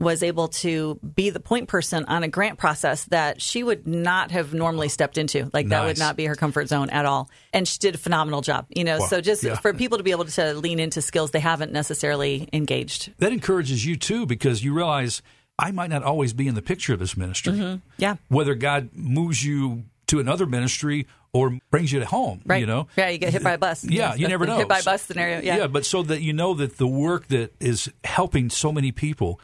was 0.00 0.22
able 0.22 0.48
to 0.48 0.98
be 1.14 1.28
the 1.30 1.38
point 1.40 1.68
person 1.68 2.04
on 2.06 2.22
a 2.22 2.28
grant 2.28 2.58
process 2.58 3.04
that 3.04 3.40
she 3.42 3.62
would 3.62 3.86
not 3.86 4.30
have 4.30 4.54
normally 4.54 4.88
stepped 4.88 5.18
into. 5.18 5.50
Like 5.52 5.68
that 5.68 5.84
would 5.84 5.98
not 5.98 6.16
be 6.16 6.24
her 6.24 6.34
comfort 6.34 6.68
zone 6.68 6.88
at 6.90 7.04
all. 7.06 7.28
And 7.52 7.68
she 7.68 7.78
did 7.78 7.94
a 7.94 7.98
phenomenal 7.98 8.40
job. 8.40 8.66
You 8.70 8.84
know, 8.84 8.98
Wow. 8.98 9.06
so 9.06 9.20
just 9.20 9.44
Yeah. 9.44 9.56
for 9.56 9.74
people 9.74 9.98
to 9.98 10.04
be 10.04 10.10
able 10.10 10.24
to 10.24 10.54
lean 10.54 10.80
into 10.80 11.02
skills 11.02 11.30
they 11.32 11.40
haven't 11.40 11.70
necessarily 11.72 12.48
engaged. 12.52 13.12
that 13.18 13.32
encourages 13.32 13.84
you 13.84 13.96
too 13.96 14.24
because 14.26 14.64
you 14.64 14.72
realize 14.72 15.20
I 15.58 15.70
might 15.70 15.90
not 15.90 16.02
always 16.02 16.32
be 16.32 16.48
in 16.48 16.54
the 16.54 16.62
picture 16.62 16.94
of 16.94 16.98
this 16.98 17.16
ministry. 17.18 17.52
Mm-hmm. 17.52 17.76
Yeah. 17.98 18.16
Whether 18.28 18.54
God 18.54 18.88
moves 18.94 19.44
you 19.44 19.84
to 20.06 20.18
another 20.18 20.46
ministry 20.46 21.06
or 21.34 21.58
brings 21.70 21.92
you 21.92 22.00
to 22.00 22.06
home, 22.06 22.40
Right. 22.46 22.58
you 22.60 22.66
know. 22.66 22.88
Yeah, 22.96 23.10
you 23.10 23.18
get 23.18 23.32
hit 23.32 23.42
by 23.44 23.52
a 23.52 23.58
bus. 23.58 23.84
Yeah, 23.84 24.14
you 24.14 24.26
never 24.26 24.46
know. 24.46 24.56
Hit 24.56 24.66
by 24.68 24.78
a 24.78 24.82
bus 24.82 25.02
scenario. 25.02 25.40
Yeah. 25.42 25.66
but 25.66 25.84
so 25.84 26.02
that 26.04 26.22
you 26.22 26.32
know 26.32 26.54
that 26.54 26.78
the 26.78 26.86
work 26.88 27.28
that 27.28 27.52
is 27.60 27.88
helping 28.04 28.48
so 28.50 28.72
many 28.72 28.90
people. 28.90 29.38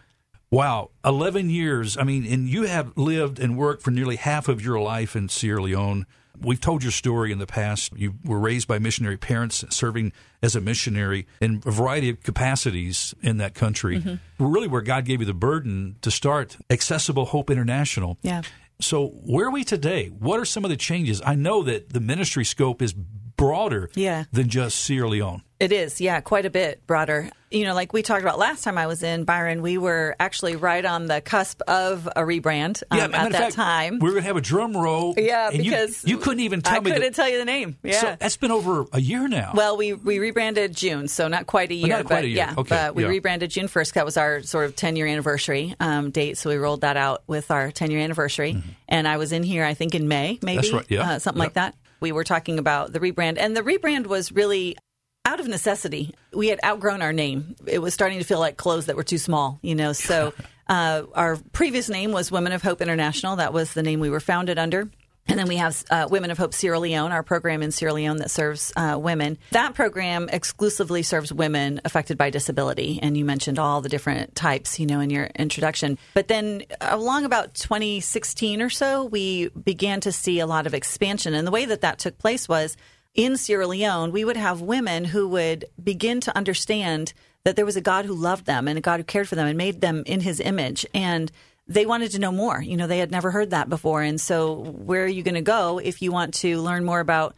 Wow, 0.50 0.90
11 1.04 1.50
years. 1.50 1.96
I 1.96 2.04
mean, 2.04 2.24
and 2.24 2.48
you 2.48 2.62
have 2.64 2.96
lived 2.96 3.38
and 3.38 3.56
worked 3.56 3.82
for 3.82 3.90
nearly 3.90 4.16
half 4.16 4.48
of 4.48 4.64
your 4.64 4.80
life 4.80 5.16
in 5.16 5.28
Sierra 5.28 5.62
Leone. 5.62 6.06
We've 6.38 6.60
told 6.60 6.82
your 6.82 6.92
story 6.92 7.32
in 7.32 7.38
the 7.38 7.46
past. 7.46 7.92
You 7.96 8.14
were 8.24 8.38
raised 8.38 8.68
by 8.68 8.78
missionary 8.78 9.16
parents, 9.16 9.64
serving 9.70 10.12
as 10.42 10.54
a 10.54 10.60
missionary 10.60 11.26
in 11.40 11.62
a 11.64 11.70
variety 11.70 12.10
of 12.10 12.22
capacities 12.22 13.14
in 13.22 13.38
that 13.38 13.54
country. 13.54 14.00
Mm-hmm. 14.00 14.44
Really, 14.52 14.68
where 14.68 14.82
God 14.82 15.06
gave 15.06 15.20
you 15.20 15.26
the 15.26 15.34
burden 15.34 15.96
to 16.02 16.10
start 16.10 16.58
Accessible 16.68 17.26
Hope 17.26 17.50
International. 17.50 18.18
Yeah. 18.22 18.42
So, 18.80 19.08
where 19.08 19.46
are 19.46 19.50
we 19.50 19.64
today? 19.64 20.08
What 20.08 20.38
are 20.38 20.44
some 20.44 20.64
of 20.64 20.70
the 20.70 20.76
changes? 20.76 21.22
I 21.24 21.34
know 21.34 21.62
that 21.62 21.94
the 21.94 22.00
ministry 22.00 22.44
scope 22.44 22.82
is 22.82 22.94
broader 23.36 23.90
Yeah. 23.94 24.24
than 24.32 24.48
just 24.48 24.78
Sierra 24.78 25.08
Leone. 25.08 25.42
It 25.58 25.72
is, 25.72 26.02
yeah, 26.02 26.20
quite 26.20 26.44
a 26.44 26.50
bit 26.50 26.86
broader. 26.86 27.30
You 27.50 27.64
know, 27.64 27.72
like 27.72 27.94
we 27.94 28.02
talked 28.02 28.20
about 28.20 28.38
last 28.38 28.62
time 28.62 28.76
I 28.76 28.86
was 28.86 29.02
in 29.02 29.24
Byron, 29.24 29.62
we 29.62 29.78
were 29.78 30.14
actually 30.20 30.56
right 30.56 30.84
on 30.84 31.06
the 31.06 31.22
cusp 31.22 31.62
of 31.66 32.06
a 32.14 32.20
rebrand 32.20 32.82
um, 32.90 32.98
matter 32.98 33.14
at 33.14 33.32
that 33.32 33.38
fact, 33.40 33.54
time. 33.54 33.94
we 33.94 34.00
we're 34.00 34.10
going 34.10 34.22
to 34.24 34.26
have 34.26 34.36
a 34.36 34.42
drum 34.42 34.76
roll. 34.76 35.14
yeah, 35.16 35.48
and 35.50 35.64
you- 35.64 35.70
because 35.70 36.04
you, 36.04 36.18
couldn't 36.18 36.40
even 36.40 36.60
tell 36.60 36.76
I 36.76 36.80
me. 36.80 36.90
couldn't 36.90 37.00
that- 37.00 37.14
tell 37.14 37.28
you 37.30 37.38
the 37.38 37.46
name. 37.46 37.78
Yeah. 37.82 38.00
So 38.00 38.16
that's 38.20 38.36
been 38.36 38.50
over 38.50 38.84
a 38.92 39.00
year 39.00 39.28
now. 39.28 39.52
well, 39.54 39.78
we, 39.78 39.94
we 39.94 40.18
rebranded 40.18 40.76
June, 40.76 41.08
so 41.08 41.26
not 41.28 41.46
quite 41.46 41.70
a 41.70 41.74
year. 41.74 41.88
not 41.88 42.04
quite 42.04 42.16
but 42.16 42.24
a 42.24 42.28
year. 42.28 42.36
Yeah, 42.36 42.54
Okay, 42.58 42.68
but 42.68 42.94
we 42.94 43.04
yeah. 43.04 43.08
rebranded 43.08 43.50
June 43.50 43.68
1st. 43.68 43.92
That 43.94 44.04
was 44.04 44.18
our 44.18 44.42
sort 44.42 44.66
of 44.66 44.76
10 44.76 44.96
year 44.96 45.06
anniversary 45.06 45.74
um, 45.80 46.10
date. 46.10 46.36
So 46.36 46.50
we 46.50 46.56
rolled 46.56 46.82
that 46.82 46.98
out 46.98 47.22
with 47.28 47.50
our 47.50 47.70
10 47.70 47.90
year 47.90 48.00
anniversary. 48.00 48.62
And 48.88 49.08
I 49.08 49.16
was 49.16 49.32
in 49.32 49.42
here, 49.42 49.64
I 49.64 49.72
think, 49.72 49.94
in 49.94 50.06
May, 50.06 50.38
maybe. 50.42 50.58
Mm-hmm. 50.58 50.60
That's 50.60 50.72
right, 50.72 50.86
yeah. 50.90 51.10
uh, 51.12 51.18
something 51.18 51.38
like 51.42 51.54
that. 51.54 51.74
We 52.00 52.12
were 52.12 52.24
talking 52.24 52.58
about 52.58 52.92
the 52.92 53.00
rebrand. 53.00 53.36
And 53.38 53.56
the 53.56 53.62
rebrand 53.62 54.06
was 54.06 54.32
really 54.32 54.76
out 55.24 55.40
of 55.40 55.48
necessity. 55.48 56.14
We 56.32 56.48
had 56.48 56.60
outgrown 56.64 57.02
our 57.02 57.12
name. 57.12 57.56
It 57.66 57.80
was 57.80 57.94
starting 57.94 58.18
to 58.18 58.24
feel 58.24 58.38
like 58.38 58.56
clothes 58.56 58.86
that 58.86 58.96
were 58.96 59.02
too 59.02 59.18
small, 59.18 59.58
you 59.60 59.74
know. 59.74 59.92
So 59.92 60.32
uh, 60.68 61.02
our 61.14 61.36
previous 61.52 61.88
name 61.88 62.12
was 62.12 62.30
Women 62.30 62.52
of 62.52 62.62
Hope 62.62 62.80
International. 62.80 63.36
That 63.36 63.52
was 63.52 63.74
the 63.74 63.82
name 63.82 64.00
we 64.00 64.10
were 64.10 64.20
founded 64.20 64.58
under. 64.58 64.88
And 65.28 65.38
then 65.38 65.48
we 65.48 65.56
have 65.56 65.84
uh, 65.90 66.08
Women 66.10 66.30
of 66.30 66.38
Hope 66.38 66.54
Sierra 66.54 66.78
Leone, 66.78 67.12
our 67.12 67.22
program 67.22 67.62
in 67.62 67.72
Sierra 67.72 67.92
Leone 67.92 68.18
that 68.18 68.30
serves 68.30 68.72
uh, 68.76 68.96
women. 69.00 69.38
That 69.50 69.74
program 69.74 70.28
exclusively 70.32 71.02
serves 71.02 71.32
women 71.32 71.80
affected 71.84 72.16
by 72.16 72.30
disability. 72.30 73.00
And 73.02 73.16
you 73.16 73.24
mentioned 73.24 73.58
all 73.58 73.80
the 73.80 73.88
different 73.88 74.34
types, 74.34 74.78
you 74.78 74.86
know, 74.86 75.00
in 75.00 75.10
your 75.10 75.24
introduction. 75.34 75.98
But 76.14 76.28
then 76.28 76.62
along 76.80 77.24
about 77.24 77.54
2016 77.54 78.62
or 78.62 78.70
so, 78.70 79.04
we 79.04 79.48
began 79.48 80.00
to 80.02 80.12
see 80.12 80.40
a 80.40 80.46
lot 80.46 80.66
of 80.66 80.74
expansion. 80.74 81.34
And 81.34 81.46
the 81.46 81.52
way 81.52 81.64
that 81.64 81.80
that 81.80 81.98
took 81.98 82.18
place 82.18 82.48
was 82.48 82.76
in 83.14 83.36
Sierra 83.36 83.66
Leone, 83.66 84.12
we 84.12 84.24
would 84.24 84.36
have 84.36 84.60
women 84.60 85.04
who 85.04 85.28
would 85.28 85.64
begin 85.82 86.20
to 86.20 86.36
understand 86.36 87.12
that 87.44 87.56
there 87.56 87.64
was 87.64 87.76
a 87.76 87.80
God 87.80 88.04
who 88.04 88.14
loved 88.14 88.44
them 88.44 88.68
and 88.68 88.76
a 88.76 88.82
God 88.82 89.00
who 89.00 89.04
cared 89.04 89.28
for 89.28 89.34
them 89.34 89.46
and 89.46 89.56
made 89.56 89.80
them 89.80 90.02
in 90.06 90.20
his 90.20 90.40
image. 90.40 90.86
And 90.92 91.32
they 91.68 91.86
wanted 91.86 92.12
to 92.12 92.18
know 92.18 92.32
more. 92.32 92.60
You 92.60 92.76
know, 92.76 92.86
they 92.86 92.98
had 92.98 93.10
never 93.10 93.30
heard 93.30 93.50
that 93.50 93.68
before. 93.68 94.02
And 94.02 94.20
so, 94.20 94.54
where 94.54 95.04
are 95.04 95.08
you 95.08 95.22
going 95.22 95.34
to 95.34 95.42
go 95.42 95.78
if 95.78 96.02
you 96.02 96.12
want 96.12 96.34
to 96.34 96.60
learn 96.60 96.84
more 96.84 97.00
about 97.00 97.34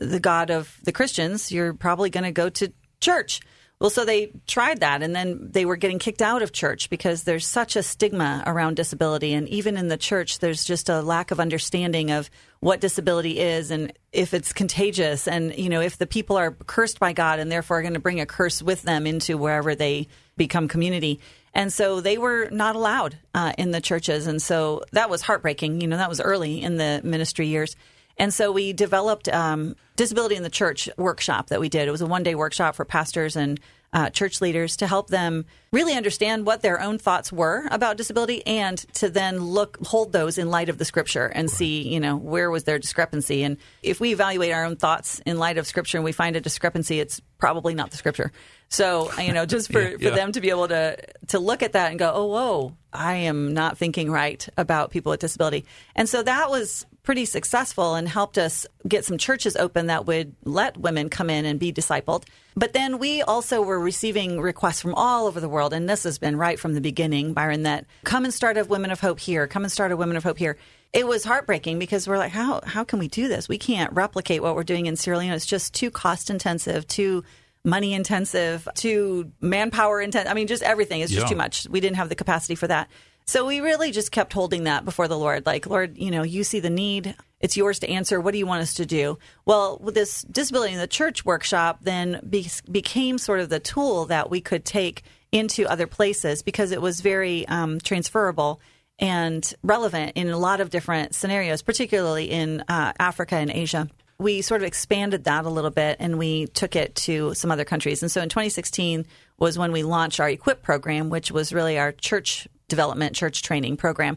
the 0.00 0.20
God 0.20 0.50
of 0.50 0.76
the 0.84 0.92
Christians? 0.92 1.50
You're 1.50 1.74
probably 1.74 2.10
going 2.10 2.24
to 2.24 2.32
go 2.32 2.48
to 2.50 2.72
church. 3.00 3.40
Well, 3.82 3.90
so 3.90 4.04
they 4.04 4.30
tried 4.46 4.78
that, 4.78 5.02
and 5.02 5.12
then 5.12 5.48
they 5.50 5.64
were 5.64 5.74
getting 5.74 5.98
kicked 5.98 6.22
out 6.22 6.40
of 6.40 6.52
church 6.52 6.88
because 6.88 7.24
there's 7.24 7.44
such 7.44 7.74
a 7.74 7.82
stigma 7.82 8.44
around 8.46 8.76
disability. 8.76 9.32
And 9.32 9.48
even 9.48 9.76
in 9.76 9.88
the 9.88 9.96
church, 9.96 10.38
there's 10.38 10.64
just 10.64 10.88
a 10.88 11.02
lack 11.02 11.32
of 11.32 11.40
understanding 11.40 12.12
of 12.12 12.30
what 12.60 12.80
disability 12.80 13.40
is 13.40 13.72
and 13.72 13.92
if 14.12 14.34
it's 14.34 14.52
contagious. 14.52 15.26
And, 15.26 15.58
you 15.58 15.68
know, 15.68 15.80
if 15.80 15.98
the 15.98 16.06
people 16.06 16.36
are 16.36 16.52
cursed 16.52 17.00
by 17.00 17.12
God 17.12 17.40
and 17.40 17.50
therefore 17.50 17.78
are 17.78 17.82
going 17.82 17.94
to 17.94 17.98
bring 17.98 18.20
a 18.20 18.26
curse 18.26 18.62
with 18.62 18.82
them 18.82 19.04
into 19.04 19.36
wherever 19.36 19.74
they 19.74 20.06
become 20.36 20.68
community. 20.68 21.18
And 21.54 21.72
so 21.72 22.00
they 22.00 22.18
were 22.18 22.48
not 22.50 22.76
allowed 22.76 23.18
uh, 23.34 23.52
in 23.58 23.70
the 23.70 23.80
churches. 23.80 24.26
And 24.26 24.40
so 24.40 24.82
that 24.92 25.10
was 25.10 25.22
heartbreaking. 25.22 25.80
You 25.80 25.86
know, 25.86 25.96
that 25.96 26.08
was 26.08 26.20
early 26.20 26.62
in 26.62 26.76
the 26.76 27.00
ministry 27.04 27.46
years. 27.46 27.76
And 28.18 28.32
so 28.32 28.52
we 28.52 28.72
developed 28.72 29.28
um, 29.28 29.76
Disability 29.96 30.36
in 30.36 30.42
the 30.42 30.50
Church 30.50 30.88
workshop 30.96 31.48
that 31.48 31.60
we 31.60 31.68
did. 31.68 31.88
It 31.88 31.90
was 31.90 32.00
a 32.00 32.06
one 32.06 32.22
day 32.22 32.34
workshop 32.34 32.74
for 32.74 32.84
pastors 32.84 33.36
and 33.36 33.60
uh, 33.92 34.08
church 34.10 34.40
leaders 34.40 34.76
to 34.78 34.86
help 34.86 35.08
them 35.08 35.44
really 35.70 35.92
understand 35.94 36.46
what 36.46 36.62
their 36.62 36.80
own 36.80 36.98
thoughts 36.98 37.30
were 37.30 37.66
about 37.70 37.96
disability 37.96 38.44
and 38.46 38.78
to 38.94 39.10
then 39.10 39.38
look 39.38 39.78
hold 39.86 40.12
those 40.12 40.38
in 40.38 40.50
light 40.50 40.70
of 40.70 40.78
the 40.78 40.84
scripture 40.84 41.26
and 41.26 41.48
right. 41.48 41.56
see 41.56 41.88
you 41.88 42.00
know 42.00 42.16
where 42.16 42.50
was 42.50 42.64
their 42.64 42.78
discrepancy 42.78 43.42
and 43.42 43.58
if 43.82 44.00
we 44.00 44.12
evaluate 44.12 44.52
our 44.52 44.64
own 44.64 44.76
thoughts 44.76 45.20
in 45.26 45.38
light 45.38 45.58
of 45.58 45.66
scripture 45.66 45.98
and 45.98 46.04
we 46.04 46.12
find 46.12 46.36
a 46.36 46.40
discrepancy 46.40 47.00
it's 47.00 47.20
probably 47.36 47.74
not 47.74 47.90
the 47.90 47.96
scripture 47.96 48.32
so 48.72 49.12
you 49.20 49.32
know 49.32 49.46
just 49.46 49.70
for, 49.72 49.80
yeah, 49.80 49.96
yeah. 49.98 50.10
for 50.10 50.16
them 50.16 50.32
to 50.32 50.40
be 50.40 50.50
able 50.50 50.68
to 50.68 50.96
to 51.28 51.38
look 51.38 51.62
at 51.62 51.72
that 51.72 51.90
and 51.90 51.98
go 51.98 52.10
oh 52.14 52.26
whoa 52.26 52.76
i 52.92 53.14
am 53.14 53.54
not 53.54 53.78
thinking 53.78 54.10
right 54.10 54.48
about 54.56 54.90
people 54.90 55.10
with 55.10 55.20
disability 55.20 55.64
and 55.94 56.08
so 56.08 56.22
that 56.22 56.50
was 56.50 56.86
pretty 57.02 57.24
successful 57.24 57.94
and 57.94 58.08
helped 58.08 58.38
us 58.38 58.66
get 58.86 59.04
some 59.04 59.18
churches 59.18 59.56
open 59.56 59.86
that 59.86 60.06
would 60.06 60.34
let 60.44 60.76
women 60.76 61.08
come 61.08 61.30
in 61.30 61.44
and 61.44 61.58
be 61.58 61.72
discipled. 61.72 62.24
But 62.54 62.72
then 62.72 62.98
we 62.98 63.22
also 63.22 63.62
were 63.62 63.80
receiving 63.80 64.40
requests 64.40 64.80
from 64.80 64.94
all 64.94 65.26
over 65.26 65.40
the 65.40 65.48
world, 65.48 65.72
and 65.72 65.88
this 65.88 66.04
has 66.04 66.18
been 66.18 66.36
right 66.36 66.58
from 66.58 66.74
the 66.74 66.80
beginning, 66.80 67.32
Byron, 67.32 67.64
that 67.64 67.86
come 68.04 68.24
and 68.24 68.32
start 68.32 68.56
a 68.56 68.64
Women 68.64 68.90
of 68.90 69.00
Hope 69.00 69.18
here, 69.18 69.46
come 69.46 69.64
and 69.64 69.72
start 69.72 69.90
a 69.90 69.96
Women 69.96 70.16
of 70.16 70.22
Hope 70.22 70.38
here. 70.38 70.56
It 70.92 71.06
was 71.06 71.24
heartbreaking 71.24 71.78
because 71.78 72.06
we're 72.06 72.18
like, 72.18 72.32
how 72.32 72.60
how 72.64 72.84
can 72.84 72.98
we 72.98 73.08
do 73.08 73.26
this? 73.26 73.48
We 73.48 73.56
can't 73.56 73.92
replicate 73.94 74.42
what 74.42 74.54
we're 74.54 74.62
doing 74.62 74.86
in 74.86 74.96
Sierra 74.96 75.18
Leone. 75.18 75.32
It's 75.32 75.46
just 75.46 75.72
too 75.74 75.90
cost 75.90 76.28
intensive, 76.28 76.86
too 76.86 77.24
money 77.64 77.94
intensive, 77.94 78.68
to 78.76 79.30
manpower 79.40 80.00
intensive. 80.00 80.30
I 80.30 80.34
mean, 80.34 80.46
just 80.46 80.62
everything 80.62 81.00
is 81.00 81.10
just 81.10 81.26
yeah. 81.26 81.28
too 81.28 81.36
much. 81.36 81.66
We 81.68 81.80
didn't 81.80 81.96
have 81.96 82.08
the 82.08 82.14
capacity 82.14 82.54
for 82.54 82.66
that. 82.66 82.88
So 83.24 83.46
we 83.46 83.60
really 83.60 83.92
just 83.92 84.10
kept 84.10 84.32
holding 84.32 84.64
that 84.64 84.84
before 84.84 85.06
the 85.06 85.18
Lord. 85.18 85.46
Like, 85.46 85.66
Lord, 85.66 85.96
you 85.96 86.10
know, 86.10 86.22
you 86.24 86.42
see 86.42 86.60
the 86.60 86.70
need. 86.70 87.14
It's 87.40 87.56
yours 87.56 87.78
to 87.80 87.88
answer. 87.88 88.20
What 88.20 88.32
do 88.32 88.38
you 88.38 88.46
want 88.46 88.62
us 88.62 88.74
to 88.74 88.86
do? 88.86 89.18
Well, 89.44 89.78
with 89.80 89.94
this 89.94 90.22
disability 90.22 90.72
in 90.72 90.80
the 90.80 90.86
church 90.88 91.24
workshop, 91.24 91.78
then 91.82 92.20
be- 92.28 92.50
became 92.70 93.18
sort 93.18 93.40
of 93.40 93.48
the 93.48 93.60
tool 93.60 94.06
that 94.06 94.28
we 94.28 94.40
could 94.40 94.64
take 94.64 95.02
into 95.30 95.66
other 95.66 95.86
places 95.86 96.42
because 96.42 96.72
it 96.72 96.82
was 96.82 97.00
very 97.00 97.46
um, 97.48 97.80
transferable 97.80 98.60
and 98.98 99.54
relevant 99.62 100.12
in 100.14 100.28
a 100.28 100.38
lot 100.38 100.60
of 100.60 100.70
different 100.70 101.14
scenarios, 101.14 101.62
particularly 101.62 102.30
in 102.30 102.62
uh, 102.68 102.92
Africa 102.98 103.36
and 103.36 103.50
Asia. 103.50 103.88
We 104.22 104.42
sort 104.42 104.62
of 104.62 104.66
expanded 104.66 105.24
that 105.24 105.44
a 105.44 105.50
little 105.50 105.70
bit 105.70 105.96
and 106.00 106.18
we 106.18 106.46
took 106.46 106.76
it 106.76 106.94
to 106.96 107.34
some 107.34 107.50
other 107.50 107.64
countries. 107.64 108.02
And 108.02 108.10
so 108.10 108.20
in 108.22 108.28
2016 108.28 109.04
was 109.38 109.58
when 109.58 109.72
we 109.72 109.82
launched 109.82 110.20
our 110.20 110.28
Equip 110.28 110.62
program, 110.62 111.10
which 111.10 111.30
was 111.30 111.52
really 111.52 111.78
our 111.78 111.92
church 111.92 112.46
development 112.68 113.14
church 113.14 113.42
training 113.42 113.76
program, 113.76 114.16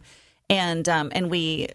and 0.49 0.87
um, 0.87 1.11
and 1.13 1.29
we 1.29 1.67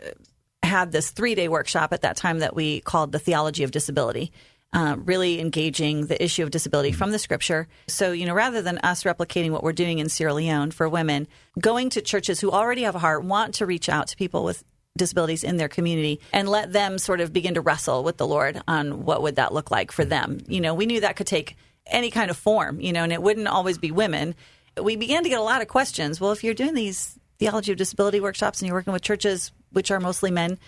had 0.63 0.93
this 0.93 1.11
three 1.11 1.35
day 1.35 1.49
workshop 1.49 1.93
at 1.93 2.03
that 2.03 2.17
time 2.17 2.39
that 2.39 2.55
we 2.55 2.81
called 2.81 3.13
the 3.13 3.19
theology 3.19 3.65
of 3.65 3.71
disability. 3.71 4.33
Uh, 4.73 4.95
really 5.01 5.41
engaging 5.41 6.07
the 6.07 6.23
issue 6.23 6.45
of 6.45 6.53
disability 6.53 6.93
from 6.93 7.11
the 7.11 7.19
scripture. 7.19 7.67
So, 7.89 8.13
you 8.13 8.25
know, 8.25 8.35
rather 8.35 8.63
than 8.63 8.79
us 8.85 9.03
replicating 9.03 9.51
what 9.51 9.65
we're 9.65 9.73
doing 9.73 9.99
in 9.99 10.09
Sierra 10.09 10.33
Leone 10.33 10.71
for 10.71 10.89
women, 10.89 11.27
going 11.59 11.91
to 11.91 12.01
churches 12.01 12.39
who 12.39 12.53
already 12.53 12.83
have 12.83 12.95
a 12.95 13.01
heart, 13.01 13.25
want 13.25 13.55
to 13.55 13.67
reach 13.67 13.89
out 13.89 14.07
to 14.07 14.17
people 14.17 14.45
with 14.45 14.63
disabilities 14.97 15.45
in 15.45 15.57
their 15.57 15.69
community 15.69 16.21
and 16.33 16.49
let 16.49 16.73
them 16.73 16.99
sort 16.99 17.21
of 17.21 17.33
begin 17.33 17.55
to 17.55 17.61
wrestle 17.61 18.05
with 18.05 18.17
the 18.17 18.27
Lord 18.27 18.61
on 18.67 19.05
what 19.05 19.23
would 19.23 19.37
that 19.37 19.55
look 19.55 19.71
like 19.71 19.93
for 19.93 20.05
them. 20.05 20.39
You 20.49 20.61
know, 20.61 20.75
we 20.75 20.87
knew 20.87 21.01
that 21.01 21.17
could 21.17 21.27
take 21.27 21.57
any 21.87 22.11
kind 22.11 22.31
of 22.31 22.37
form, 22.37 22.81
you 22.81 22.93
know, 22.93 23.03
and 23.03 23.13
it 23.13 23.23
wouldn't 23.23 23.49
always 23.49 23.79
be 23.79 23.91
women 23.91 24.35
we 24.83 24.97
began 24.97 25.23
to 25.23 25.29
get 25.29 25.39
a 25.39 25.43
lot 25.43 25.63
of 25.63 25.69
questions. 25.69 26.21
Well, 26.21 26.33
if 26.33 26.45
you're 26.45 26.55
doing 26.55 26.75
these 26.75 27.19
theology 27.39 27.73
of 27.73 27.79
disability 27.79 28.21
workshops 28.21 28.61
and 28.61 28.69
you're 28.69 28.77
working 28.77 28.93
with 28.93 29.03
churches, 29.03 29.53
which 29.73 29.91
are 29.91 30.01
mostly 30.01 30.31
men, 30.31 30.59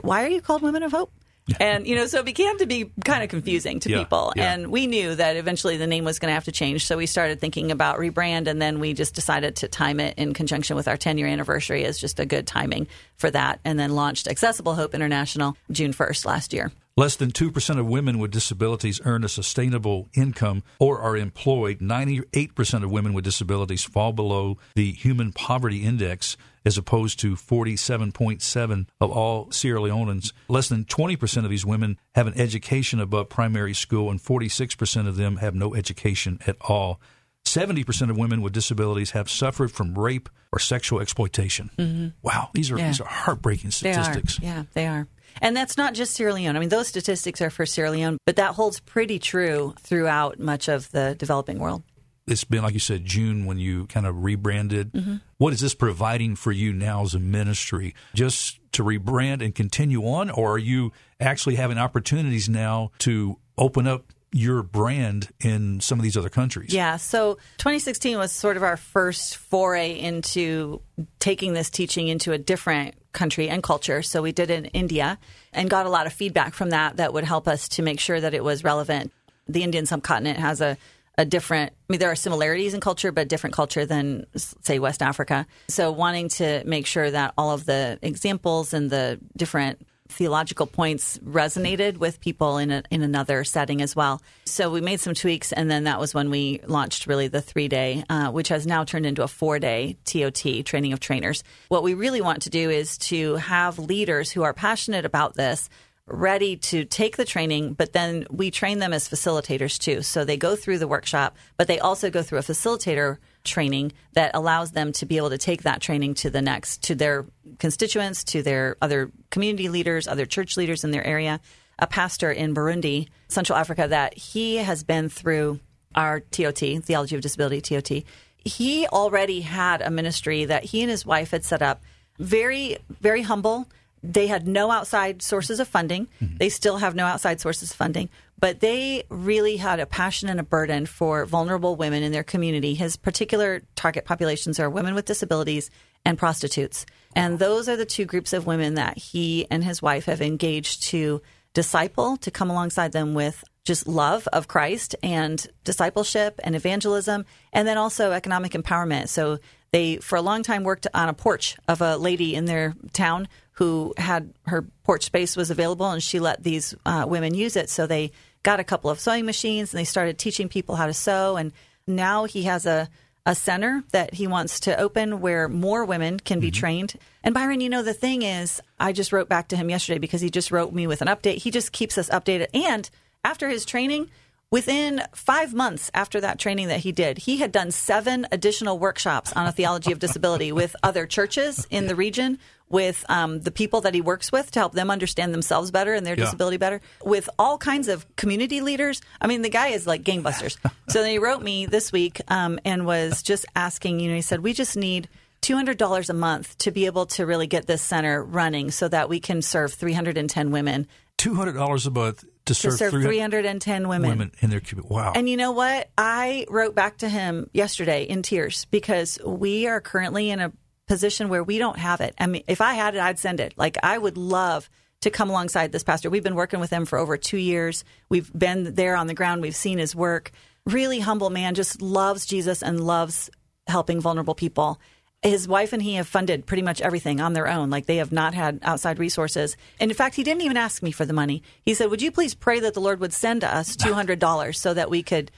why 0.00 0.24
are 0.24 0.28
you 0.28 0.40
called 0.40 0.62
Women 0.62 0.82
of 0.82 0.92
Hope? 0.92 1.12
And 1.60 1.86
you 1.86 1.94
know, 1.94 2.06
so 2.06 2.20
it 2.20 2.24
began 2.24 2.58
to 2.58 2.66
be 2.66 2.90
kind 3.04 3.22
of 3.22 3.28
confusing 3.28 3.80
to 3.80 3.90
yeah, 3.90 3.98
people. 3.98 4.32
Yeah. 4.36 4.52
And 4.52 4.70
we 4.70 4.86
knew 4.86 5.14
that 5.14 5.36
eventually 5.36 5.76
the 5.76 5.86
name 5.86 6.04
was 6.04 6.18
going 6.18 6.30
to 6.30 6.34
have 6.34 6.44
to 6.44 6.52
change, 6.52 6.86
so 6.86 6.96
we 6.96 7.06
started 7.06 7.40
thinking 7.40 7.70
about 7.70 7.98
rebrand, 7.98 8.46
and 8.46 8.60
then 8.60 8.80
we 8.80 8.92
just 8.92 9.14
decided 9.14 9.56
to 9.56 9.68
time 9.68 10.00
it 10.00 10.18
in 10.18 10.34
conjunction 10.34 10.76
with 10.76 10.88
our 10.88 10.96
10 10.96 11.18
year 11.18 11.26
anniversary 11.26 11.84
as 11.84 11.98
just 11.98 12.20
a 12.20 12.26
good 12.26 12.46
timing 12.46 12.86
for 13.16 13.30
that, 13.30 13.60
and 13.64 13.78
then 13.78 13.94
launched 13.94 14.28
Accessible 14.28 14.74
Hope 14.74 14.94
International 14.94 15.56
June 15.70 15.92
1st 15.92 16.24
last 16.26 16.52
year. 16.52 16.72
Less 16.98 17.14
than 17.14 17.30
2% 17.30 17.78
of 17.78 17.86
women 17.86 18.18
with 18.18 18.30
disabilities 18.30 19.02
earn 19.04 19.22
a 19.22 19.28
sustainable 19.28 20.08
income 20.14 20.62
or 20.78 20.98
are 20.98 21.14
employed. 21.14 21.80
98% 21.80 22.82
of 22.82 22.90
women 22.90 23.12
with 23.12 23.22
disabilities 23.22 23.84
fall 23.84 24.14
below 24.14 24.56
the 24.74 24.92
Human 24.92 25.30
Poverty 25.30 25.84
Index, 25.84 26.38
as 26.64 26.78
opposed 26.78 27.20
to 27.20 27.36
47.7 27.36 28.86
of 28.98 29.10
all 29.10 29.50
Sierra 29.50 29.80
Leoneans. 29.80 30.32
Less 30.48 30.70
than 30.70 30.86
20% 30.86 31.44
of 31.44 31.50
these 31.50 31.66
women 31.66 31.98
have 32.14 32.26
an 32.26 32.40
education 32.40 32.98
above 32.98 33.28
primary 33.28 33.74
school, 33.74 34.10
and 34.10 34.18
46% 34.18 35.06
of 35.06 35.16
them 35.16 35.36
have 35.36 35.54
no 35.54 35.74
education 35.74 36.38
at 36.46 36.56
all. 36.62 36.98
70% 37.44 38.08
of 38.08 38.16
women 38.16 38.40
with 38.40 38.54
disabilities 38.54 39.10
have 39.10 39.30
suffered 39.30 39.70
from 39.70 39.98
rape 39.98 40.30
or 40.50 40.58
sexual 40.58 41.00
exploitation. 41.00 41.70
Mm-hmm. 41.78 42.08
Wow, 42.22 42.48
these 42.54 42.70
are 42.70 42.78
yeah. 42.78 42.88
these 42.88 43.00
are 43.00 43.06
heartbreaking 43.06 43.70
statistics. 43.70 44.38
They 44.38 44.46
yeah, 44.46 44.64
they 44.72 44.86
are. 44.86 45.06
And 45.40 45.56
that's 45.56 45.76
not 45.76 45.94
just 45.94 46.14
Sierra 46.14 46.34
Leone. 46.34 46.56
I 46.56 46.58
mean, 46.58 46.68
those 46.68 46.88
statistics 46.88 47.40
are 47.42 47.50
for 47.50 47.66
Sierra 47.66 47.90
Leone, 47.90 48.18
but 48.26 48.36
that 48.36 48.54
holds 48.54 48.80
pretty 48.80 49.18
true 49.18 49.74
throughout 49.80 50.38
much 50.38 50.68
of 50.68 50.90
the 50.90 51.14
developing 51.18 51.58
world. 51.58 51.82
It's 52.26 52.44
been, 52.44 52.62
like 52.62 52.74
you 52.74 52.80
said, 52.80 53.04
June 53.04 53.46
when 53.46 53.58
you 53.58 53.86
kind 53.86 54.04
of 54.04 54.24
rebranded. 54.24 54.92
Mm-hmm. 54.92 55.16
What 55.38 55.52
is 55.52 55.60
this 55.60 55.74
providing 55.74 56.34
for 56.34 56.50
you 56.50 56.72
now 56.72 57.02
as 57.02 57.14
a 57.14 57.20
ministry? 57.20 57.94
Just 58.14 58.58
to 58.72 58.82
rebrand 58.82 59.44
and 59.44 59.54
continue 59.54 60.02
on, 60.02 60.30
or 60.30 60.54
are 60.54 60.58
you 60.58 60.92
actually 61.20 61.54
having 61.54 61.78
opportunities 61.78 62.48
now 62.48 62.90
to 62.98 63.38
open 63.56 63.86
up 63.86 64.12
your 64.32 64.62
brand 64.62 65.28
in 65.40 65.80
some 65.80 65.98
of 65.98 66.02
these 66.02 66.16
other 66.16 66.28
countries. 66.28 66.72
Yeah. 66.72 66.96
So 66.96 67.34
2016 67.58 68.18
was 68.18 68.32
sort 68.32 68.56
of 68.56 68.62
our 68.62 68.76
first 68.76 69.36
foray 69.36 69.98
into 69.98 70.82
taking 71.18 71.52
this 71.52 71.70
teaching 71.70 72.08
into 72.08 72.32
a 72.32 72.38
different 72.38 72.94
country 73.12 73.48
and 73.48 73.62
culture. 73.62 74.02
So 74.02 74.22
we 74.22 74.32
did 74.32 74.50
it 74.50 74.58
in 74.58 74.64
India 74.66 75.18
and 75.52 75.70
got 75.70 75.86
a 75.86 75.90
lot 75.90 76.06
of 76.06 76.12
feedback 76.12 76.54
from 76.54 76.70
that 76.70 76.98
that 76.98 77.12
would 77.12 77.24
help 77.24 77.48
us 77.48 77.68
to 77.70 77.82
make 77.82 78.00
sure 78.00 78.20
that 78.20 78.34
it 78.34 78.44
was 78.44 78.62
relevant. 78.62 79.12
The 79.48 79.62
Indian 79.62 79.86
subcontinent 79.86 80.38
has 80.38 80.60
a 80.60 80.76
a 81.18 81.24
different 81.24 81.72
I 81.72 81.92
mean 81.92 81.98
there 81.98 82.10
are 82.10 82.16
similarities 82.16 82.74
in 82.74 82.80
culture 82.80 83.10
but 83.10 83.28
different 83.28 83.54
culture 83.54 83.86
than 83.86 84.26
say 84.34 84.78
West 84.78 85.02
Africa. 85.02 85.46
So 85.68 85.90
wanting 85.90 86.28
to 86.30 86.62
make 86.66 86.86
sure 86.86 87.10
that 87.10 87.32
all 87.38 87.52
of 87.52 87.64
the 87.64 87.98
examples 88.02 88.74
and 88.74 88.90
the 88.90 89.18
different 89.36 89.86
theological 90.08 90.66
points 90.66 91.18
resonated 91.18 91.98
with 91.98 92.20
people 92.20 92.58
in 92.58 92.70
a, 92.70 92.82
in 92.90 93.02
another 93.02 93.44
setting 93.44 93.82
as 93.82 93.94
well. 93.94 94.22
So 94.44 94.70
we 94.70 94.80
made 94.80 95.00
some 95.00 95.14
tweaks, 95.14 95.52
and 95.52 95.70
then 95.70 95.84
that 95.84 96.00
was 96.00 96.14
when 96.14 96.30
we 96.30 96.60
launched 96.66 97.06
really 97.06 97.28
the 97.28 97.40
three 97.40 97.68
day, 97.68 98.04
uh, 98.08 98.30
which 98.30 98.48
has 98.48 98.66
now 98.66 98.84
turned 98.84 99.06
into 99.06 99.22
a 99.22 99.28
four 99.28 99.58
day 99.58 99.96
TOT 100.04 100.64
training 100.64 100.92
of 100.92 101.00
trainers. 101.00 101.42
What 101.68 101.82
we 101.82 101.94
really 101.94 102.20
want 102.20 102.42
to 102.42 102.50
do 102.50 102.70
is 102.70 102.98
to 102.98 103.36
have 103.36 103.78
leaders 103.78 104.30
who 104.30 104.42
are 104.42 104.52
passionate 104.52 105.04
about 105.04 105.34
this 105.34 105.68
ready 106.08 106.56
to 106.56 106.84
take 106.84 107.16
the 107.16 107.24
training, 107.24 107.74
but 107.74 107.92
then 107.92 108.26
we 108.30 108.50
train 108.50 108.78
them 108.78 108.92
as 108.92 109.08
facilitators 109.08 109.78
too. 109.78 110.02
So 110.02 110.24
they 110.24 110.36
go 110.36 110.54
through 110.54 110.78
the 110.78 110.86
workshop, 110.86 111.36
but 111.56 111.66
they 111.66 111.80
also 111.80 112.10
go 112.10 112.22
through 112.22 112.38
a 112.38 112.42
facilitator 112.42 113.18
training 113.42 113.92
that 114.12 114.30
allows 114.34 114.72
them 114.72 114.92
to 114.92 115.06
be 115.06 115.16
able 115.16 115.30
to 115.30 115.38
take 115.38 115.62
that 115.64 115.80
training 115.80 116.14
to 116.14 116.30
the 116.30 116.42
next, 116.42 116.84
to 116.84 116.94
their 116.94 117.26
constituents, 117.58 118.22
to 118.24 118.42
their 118.42 118.76
other 118.80 119.10
community 119.30 119.68
leaders, 119.68 120.06
other 120.06 120.26
church 120.26 120.56
leaders 120.56 120.84
in 120.84 120.92
their 120.92 121.04
area. 121.04 121.40
A 121.78 121.86
pastor 121.86 122.30
in 122.30 122.54
Burundi, 122.54 123.08
Central 123.28 123.58
Africa, 123.58 123.86
that 123.88 124.16
he 124.16 124.56
has 124.56 124.84
been 124.84 125.08
through 125.08 125.60
our 125.94 126.20
TOT, 126.20 126.58
Theology 126.82 127.16
of 127.16 127.20
Disability 127.20 127.60
TOT. 127.60 128.02
He 128.38 128.86
already 128.86 129.40
had 129.40 129.82
a 129.82 129.90
ministry 129.90 130.44
that 130.44 130.64
he 130.64 130.82
and 130.82 130.90
his 130.90 131.04
wife 131.04 131.32
had 131.32 131.44
set 131.44 131.62
up, 131.62 131.82
very, 132.18 132.78
very 133.00 133.22
humble 133.22 133.68
they 134.02 134.26
had 134.26 134.46
no 134.46 134.70
outside 134.70 135.22
sources 135.22 135.60
of 135.60 135.68
funding. 135.68 136.08
Mm-hmm. 136.20 136.36
They 136.36 136.48
still 136.48 136.78
have 136.78 136.94
no 136.94 137.06
outside 137.06 137.40
sources 137.40 137.70
of 137.70 137.76
funding, 137.76 138.08
but 138.38 138.60
they 138.60 139.04
really 139.08 139.56
had 139.56 139.80
a 139.80 139.86
passion 139.86 140.28
and 140.28 140.38
a 140.38 140.44
burden 140.44 140.86
for 140.86 141.24
vulnerable 141.24 141.76
women 141.76 142.02
in 142.02 142.12
their 142.12 142.22
community. 142.22 142.74
His 142.74 142.96
particular 142.96 143.62
target 143.74 144.04
populations 144.04 144.60
are 144.60 144.70
women 144.70 144.94
with 144.94 145.06
disabilities 145.06 145.70
and 146.04 146.18
prostitutes. 146.18 146.86
And 147.14 147.38
those 147.38 147.68
are 147.68 147.76
the 147.76 147.86
two 147.86 148.04
groups 148.04 148.32
of 148.32 148.46
women 148.46 148.74
that 148.74 148.96
he 148.96 149.46
and 149.50 149.64
his 149.64 149.82
wife 149.82 150.04
have 150.04 150.22
engaged 150.22 150.84
to 150.84 151.22
disciple, 151.54 152.18
to 152.18 152.30
come 152.30 152.50
alongside 152.50 152.92
them 152.92 153.14
with 153.14 153.42
just 153.64 153.88
love 153.88 154.28
of 154.32 154.46
Christ 154.46 154.94
and 155.02 155.44
discipleship 155.64 156.38
and 156.44 156.54
evangelism, 156.54 157.24
and 157.52 157.66
then 157.66 157.78
also 157.78 158.12
economic 158.12 158.52
empowerment. 158.52 159.08
So 159.08 159.38
they, 159.72 159.96
for 159.96 160.16
a 160.16 160.22
long 160.22 160.42
time, 160.42 160.64
worked 160.64 160.86
on 160.94 161.08
a 161.08 161.14
porch 161.14 161.56
of 161.68 161.80
a 161.80 161.96
lady 161.96 162.34
in 162.34 162.44
their 162.44 162.74
town 162.92 163.28
who 163.52 163.94
had 163.96 164.32
her 164.46 164.66
porch 164.84 165.04
space 165.04 165.36
was 165.36 165.50
available, 165.50 165.90
and 165.90 166.02
she 166.02 166.20
let 166.20 166.42
these 166.42 166.74
uh, 166.84 167.04
women 167.08 167.34
use 167.34 167.56
it. 167.56 167.70
So 167.70 167.86
they 167.86 168.12
got 168.42 168.60
a 168.60 168.64
couple 168.64 168.90
of 168.90 169.00
sewing 169.00 169.26
machines, 169.26 169.72
and 169.72 169.80
they 169.80 169.84
started 169.84 170.18
teaching 170.18 170.48
people 170.48 170.76
how 170.76 170.86
to 170.86 170.94
sew. 170.94 171.36
And 171.36 171.52
now 171.86 172.24
he 172.24 172.44
has 172.44 172.66
a 172.66 172.88
a 173.26 173.34
center 173.34 173.82
that 173.90 174.14
he 174.14 174.28
wants 174.28 174.60
to 174.60 174.80
open 174.80 175.20
where 175.20 175.48
more 175.48 175.84
women 175.84 176.18
can 176.18 176.38
be 176.38 176.46
mm-hmm. 176.46 176.60
trained. 176.60 176.94
And 177.24 177.34
Byron, 177.34 177.60
you 177.60 177.68
know, 177.68 177.82
the 177.82 177.92
thing 177.92 178.22
is, 178.22 178.62
I 178.78 178.92
just 178.92 179.12
wrote 179.12 179.28
back 179.28 179.48
to 179.48 179.56
him 179.56 179.68
yesterday 179.68 179.98
because 179.98 180.20
he 180.20 180.30
just 180.30 180.52
wrote 180.52 180.72
me 180.72 180.86
with 180.86 181.02
an 181.02 181.08
update. 181.08 181.38
He 181.38 181.50
just 181.50 181.72
keeps 181.72 181.98
us 181.98 182.08
updated. 182.08 182.46
And 182.54 182.88
after 183.24 183.48
his 183.48 183.64
training, 183.64 184.10
within 184.50 185.02
five 185.14 185.52
months 185.52 185.90
after 185.94 186.20
that 186.20 186.38
training 186.38 186.68
that 186.68 186.80
he 186.80 186.92
did, 186.92 187.18
he 187.18 187.38
had 187.38 187.52
done 187.52 187.70
seven 187.70 188.26
additional 188.32 188.78
workshops 188.78 189.32
on 189.32 189.46
a 189.46 189.52
theology 189.52 189.92
of 189.92 189.98
disability 189.98 190.52
with 190.52 190.76
other 190.82 191.06
churches 191.06 191.66
in 191.70 191.86
the 191.86 191.94
region 191.94 192.38
with 192.68 193.04
um, 193.08 193.40
the 193.40 193.50
people 193.50 193.80
that 193.82 193.94
he 193.94 194.00
works 194.00 194.32
with 194.32 194.50
to 194.50 194.58
help 194.58 194.72
them 194.72 194.90
understand 194.90 195.32
themselves 195.32 195.70
better 195.70 195.94
and 195.94 196.04
their 196.04 196.16
yeah. 196.16 196.24
disability 196.24 196.56
better, 196.56 196.80
with 197.04 197.28
all 197.38 197.58
kinds 197.58 197.88
of 197.88 198.04
community 198.16 198.60
leaders. 198.60 199.00
I 199.20 199.26
mean, 199.26 199.42
the 199.42 199.48
guy 199.48 199.68
is 199.68 199.86
like 199.86 200.02
gangbusters. 200.02 200.58
so 200.88 201.02
then 201.02 201.10
he 201.10 201.18
wrote 201.18 201.42
me 201.42 201.66
this 201.66 201.92
week 201.92 202.20
um, 202.28 202.58
and 202.64 202.84
was 202.86 203.22
just 203.22 203.46
asking, 203.54 204.00
you 204.00 204.08
know, 204.08 204.16
he 204.16 204.22
said, 204.22 204.40
we 204.40 204.52
just 204.52 204.76
need 204.76 205.08
$200 205.42 206.10
a 206.10 206.12
month 206.12 206.58
to 206.58 206.70
be 206.72 206.86
able 206.86 207.06
to 207.06 207.24
really 207.24 207.46
get 207.46 207.66
this 207.66 207.82
center 207.82 208.22
running 208.22 208.70
so 208.70 208.88
that 208.88 209.08
we 209.08 209.20
can 209.20 209.42
serve 209.42 209.72
310 209.72 210.50
women. 210.50 210.88
$200 211.18 211.86
a 211.86 211.90
month 211.90 212.24
to 212.46 212.54
serve, 212.54 212.72
to 212.72 212.78
serve 212.78 213.02
310 213.02 213.88
women. 213.88 214.10
women 214.10 214.32
in 214.40 214.50
their 214.50 214.60
community. 214.60 214.94
Wow. 214.94 215.12
And 215.14 215.28
you 215.28 215.36
know 215.36 215.52
what? 215.52 215.90
I 215.96 216.46
wrote 216.48 216.74
back 216.74 216.98
to 216.98 217.08
him 217.08 217.50
yesterday 217.52 218.04
in 218.04 218.22
tears 218.22 218.64
because 218.66 219.18
we 219.24 219.66
are 219.66 219.80
currently 219.80 220.30
in 220.30 220.40
a 220.40 220.52
position 220.86 221.28
where 221.28 221.44
we 221.44 221.58
don't 221.58 221.78
have 221.78 222.00
it. 222.00 222.14
I 222.18 222.26
mean, 222.26 222.44
if 222.46 222.60
I 222.60 222.74
had 222.74 222.94
it, 222.94 223.00
I'd 223.00 223.18
send 223.18 223.40
it. 223.40 223.54
Like, 223.56 223.76
I 223.82 223.98
would 223.98 224.16
love 224.16 224.70
to 225.02 225.10
come 225.10 225.28
alongside 225.28 225.72
this 225.72 225.84
pastor. 225.84 226.08
We've 226.08 226.22
been 226.22 226.34
working 226.34 226.60
with 226.60 226.70
him 226.70 226.86
for 226.86 226.98
over 226.98 227.16
two 227.16 227.36
years. 227.36 227.84
We've 228.08 228.32
been 228.32 228.74
there 228.74 228.96
on 228.96 229.06
the 229.06 229.14
ground. 229.14 229.42
We've 229.42 229.54
seen 229.54 229.78
his 229.78 229.94
work. 229.94 230.30
Really 230.64 231.00
humble 231.00 231.30
man, 231.30 231.54
just 231.54 231.82
loves 231.82 232.26
Jesus 232.26 232.62
and 232.62 232.80
loves 232.80 233.30
helping 233.66 234.00
vulnerable 234.00 234.34
people. 234.34 234.80
His 235.26 235.48
wife 235.48 235.72
and 235.72 235.82
he 235.82 235.94
have 235.94 236.06
funded 236.06 236.46
pretty 236.46 236.62
much 236.62 236.80
everything 236.80 237.20
on 237.20 237.32
their 237.32 237.48
own. 237.48 237.70
Like 237.70 237.86
they 237.86 237.96
have 237.96 238.12
not 238.12 238.34
had 238.34 238.60
outside 238.62 238.98
resources. 238.98 239.56
And 239.80 239.90
in 239.90 239.96
fact, 239.96 240.14
he 240.14 240.22
didn't 240.22 240.42
even 240.42 240.56
ask 240.56 240.82
me 240.82 240.92
for 240.92 241.04
the 241.04 241.12
money. 241.12 241.42
He 241.62 241.74
said, 241.74 241.90
Would 241.90 242.02
you 242.02 242.10
please 242.12 242.34
pray 242.34 242.60
that 242.60 242.74
the 242.74 242.80
Lord 242.80 243.00
would 243.00 243.12
send 243.12 243.44
us 243.44 243.76
$200 243.76 244.56
so 244.56 244.74
that 244.74 244.90
we 244.90 245.02
could 245.02 245.30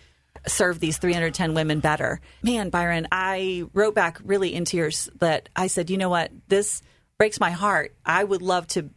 serve 0.47 0.81
these 0.81 0.99
310 0.99 1.55
women 1.55 1.81
better. 1.81 2.21
Man, 2.43 2.71
Byron, 2.71 3.09
I 3.11 3.65
wrote 3.75 3.95
back 3.95 4.19
really 4.25 4.55
in 4.55 4.65
tears 4.65 5.09
that 5.19 5.49
I 5.57 5.67
said, 5.67 5.91
you 5.91 5.99
know 5.99 6.09
what? 6.09 6.31
This 6.49 6.83
breaks 7.17 7.41
my 7.41 7.51
heart. 7.51 7.95
I 8.05 8.23
would 8.23 8.43
love 8.43 8.67
to 8.69 8.91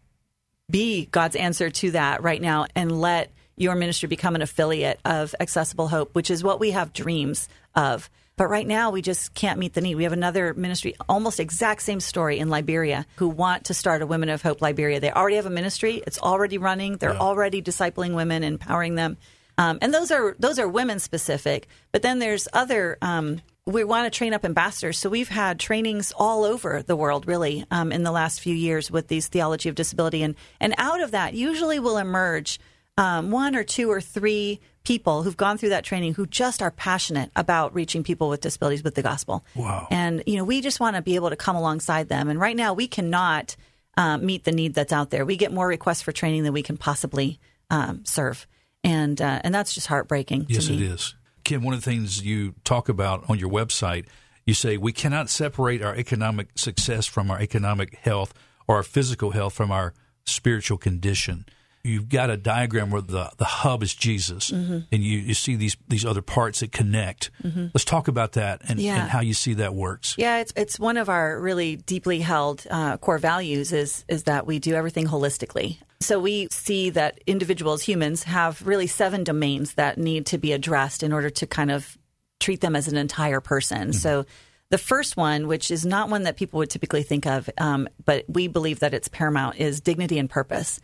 be 0.69 1.05
God's 1.05 1.36
answer 1.36 1.69
to 1.69 1.91
that 1.91 2.24
right 2.24 2.41
now 2.41 2.67
and 2.75 3.01
let 3.01 3.31
your 3.57 3.75
ministry 3.75 4.07
become 4.07 4.36
an 4.36 4.41
affiliate 4.41 5.00
of 5.03 5.36
Accessible 5.39 5.88
Hope, 5.88 6.15
which 6.15 6.31
is 6.31 6.43
what 6.43 6.60
we 6.60 6.71
have 6.71 6.93
dreams 6.93 7.50
of. 7.75 8.10
But 8.41 8.50
right 8.50 8.65
now, 8.65 8.89
we 8.89 9.03
just 9.03 9.36
can't 9.36 9.60
meet 9.60 9.75
the 9.75 9.81
need. 9.81 9.93
We 9.93 10.01
have 10.01 10.13
another 10.13 10.55
ministry, 10.55 10.95
almost 11.07 11.39
exact 11.39 11.83
same 11.83 12.00
story 12.00 12.39
in 12.39 12.50
Liberia, 12.50 13.05
who 13.17 13.29
want 13.29 13.65
to 13.65 13.75
start 13.75 14.01
a 14.01 14.07
Women 14.07 14.29
of 14.29 14.41
Hope 14.41 14.63
Liberia. 14.63 15.00
They 15.00 15.12
already 15.12 15.36
have 15.36 15.45
a 15.45 15.51
ministry, 15.51 16.01
it's 16.07 16.17
already 16.17 16.57
running, 16.57 16.98
they're 16.98 17.13
yeah. 17.13 17.19
already 17.19 17.62
discipling 17.62 18.15
women, 18.15 18.43
empowering 18.43 18.95
them. 18.95 19.17
Um, 19.60 19.77
and 19.83 19.93
those 19.93 20.10
are 20.10 20.36
those 20.39 20.58
are 20.58 20.67
women 20.67 20.97
specific. 20.97 21.67
But 21.91 22.01
then 22.01 22.17
there's 22.17 22.47
other. 22.51 22.97
Um, 23.04 23.41
we 23.67 23.84
want 23.84 24.12
to 24.12 24.17
train 24.17 24.34
up 24.34 24.43
ambassadors, 24.43 24.97
so 24.97 25.08
we've 25.08 25.30
had 25.30 25.60
trainings 25.60 26.12
all 26.17 26.43
over 26.43 26.82
the 26.82 26.95
world, 26.95 27.27
really, 27.27 27.63
um, 27.69 27.91
in 27.91 28.01
the 28.01 28.12
last 28.12 28.41
few 28.41 28.56
years 28.56 28.89
with 28.89 29.08
these 29.08 29.27
theology 29.27 29.69
of 29.69 29.75
disability, 29.75 30.23
and 30.23 30.34
and 30.60 30.73
out 30.80 30.99
of 30.99 31.12
that 31.12 31.36
usually 31.36 31.77
will 31.80 31.97
emerge 31.97 32.60
um, 33.01 33.31
one 33.31 33.55
or 33.55 33.63
two 33.63 33.89
or 33.89 33.99
three 33.99 34.59
people 34.83 35.23
who've 35.23 35.37
gone 35.37 35.57
through 35.57 35.69
that 35.69 35.83
training 35.83 36.13
who 36.13 36.25
just 36.25 36.61
are 36.61 36.71
passionate 36.71 37.31
about 37.35 37.73
reaching 37.73 38.03
people 38.03 38.29
with 38.29 38.41
disabilities 38.41 38.83
with 38.83 38.95
the 38.95 39.01
gospel. 39.01 39.45
Wow! 39.55 39.87
And 39.89 40.23
you 40.25 40.37
know, 40.37 40.43
we 40.43 40.61
just 40.61 40.79
want 40.79 40.95
to 40.95 41.01
be 41.01 41.15
able 41.15 41.29
to 41.29 41.35
come 41.35 41.55
alongside 41.55 42.09
them. 42.09 42.29
And 42.29 42.39
right 42.39 42.55
now, 42.55 42.73
we 42.73 42.87
cannot 42.87 43.55
um, 43.97 44.25
meet 44.25 44.43
the 44.43 44.51
need 44.51 44.73
that's 44.73 44.93
out 44.93 45.09
there. 45.09 45.25
We 45.25 45.35
get 45.35 45.51
more 45.51 45.67
requests 45.67 46.01
for 46.01 46.11
training 46.11 46.43
than 46.43 46.53
we 46.53 46.63
can 46.63 46.77
possibly 46.77 47.39
um, 47.69 48.05
serve 48.05 48.47
and 48.83 49.21
uh, 49.21 49.41
and 49.43 49.53
that's 49.53 49.73
just 49.73 49.87
heartbreaking. 49.87 50.47
Yes, 50.49 50.69
it 50.69 50.81
is. 50.81 51.15
Kim, 51.43 51.63
one 51.63 51.73
of 51.73 51.83
the 51.83 51.89
things 51.89 52.23
you 52.23 52.53
talk 52.63 52.89
about 52.89 53.29
on 53.29 53.39
your 53.39 53.49
website, 53.49 54.05
you 54.45 54.53
say 54.53 54.77
we 54.77 54.91
cannot 54.91 55.29
separate 55.29 55.81
our 55.81 55.95
economic 55.95 56.49
success 56.55 57.05
from 57.05 57.31
our 57.31 57.39
economic 57.39 57.95
health 57.97 58.33
or 58.67 58.75
our 58.75 58.83
physical 58.83 59.31
health 59.31 59.53
from 59.53 59.71
our 59.71 59.93
spiritual 60.25 60.77
condition 60.77 61.45
you've 61.84 62.10
got 62.10 62.30
a 62.30 62.38
diagram 62.38 62.89
where 62.91 63.02
the, 63.02 63.32
the 63.38 63.46
hub 63.46 63.84
is 63.84 63.94
Jesus, 63.94 64.52
mm-hmm. 64.52 64.80
and 64.91 65.04
you, 65.04 65.20
you 65.20 65.34
see 65.34 65.56
these 65.56 65.78
these 65.88 66.06
other 66.06 66.22
parts 66.22 66.60
that 66.60 66.72
connect. 66.72 67.32
Mm-hmm. 67.44 67.67
Let's 67.74 67.86
talk 67.86 68.08
about 68.08 68.34
that 68.34 68.62
and, 68.67 68.80
yeah. 68.80 69.02
and, 69.02 69.10
how 69.10 69.22
you 69.22 69.34
see 69.34 69.56
that 69.56 69.74
works. 69.74 70.15
Yeah, 70.17 70.39
it's 70.39 70.54
it's 70.56 70.80
one 70.80 70.98
of 70.98 71.10
our 71.10 71.39
really 71.39 71.76
deeply 71.76 72.20
held 72.20 72.65
uh, 72.70 72.98
core 72.98 73.17
values 73.17 73.72
is 73.74 74.06
is 74.08 74.24
that 74.24 74.46
we 74.46 74.60
do 74.60 74.76
everything 74.76 75.08
holistically. 75.08 75.78
So 76.00 76.20
we 76.20 76.48
see 76.50 76.89
that 76.91 77.20
individuals, 77.28 77.84
humans, 77.84 78.24
have 78.24 78.65
really 78.65 78.88
seven 78.88 79.24
domains 79.24 79.76
that 79.76 79.98
need 79.98 80.26
to 80.28 80.38
be 80.38 80.52
addressed 80.52 81.04
in 81.04 81.13
order 81.13 81.30
to 81.30 81.46
kind 81.48 81.72
of 81.72 81.98
treat 82.39 82.62
them 82.62 82.76
as 82.76 82.88
an 82.88 82.98
entire 82.98 83.41
person. 83.41 83.89
Mm-hmm. 83.89 83.91
So. 83.91 84.26
The 84.70 84.78
first 84.78 85.17
one, 85.17 85.48
which 85.48 85.70
is 85.70 85.86
not 85.86 86.08
one 86.08 86.24
that 86.24 86.38
people 86.38 86.60
would 86.60 86.70
typically 86.70 87.04
think 87.04 87.26
of, 87.26 87.50
um, 87.58 87.89
but 88.06 88.24
we 88.30 88.48
believe 88.48 88.80
that 88.80 88.94
it's 88.94 89.10
paramount, 89.10 89.58
is 89.58 89.82
dignity 89.82 90.17
and 90.17 90.30
purpose 90.30 90.80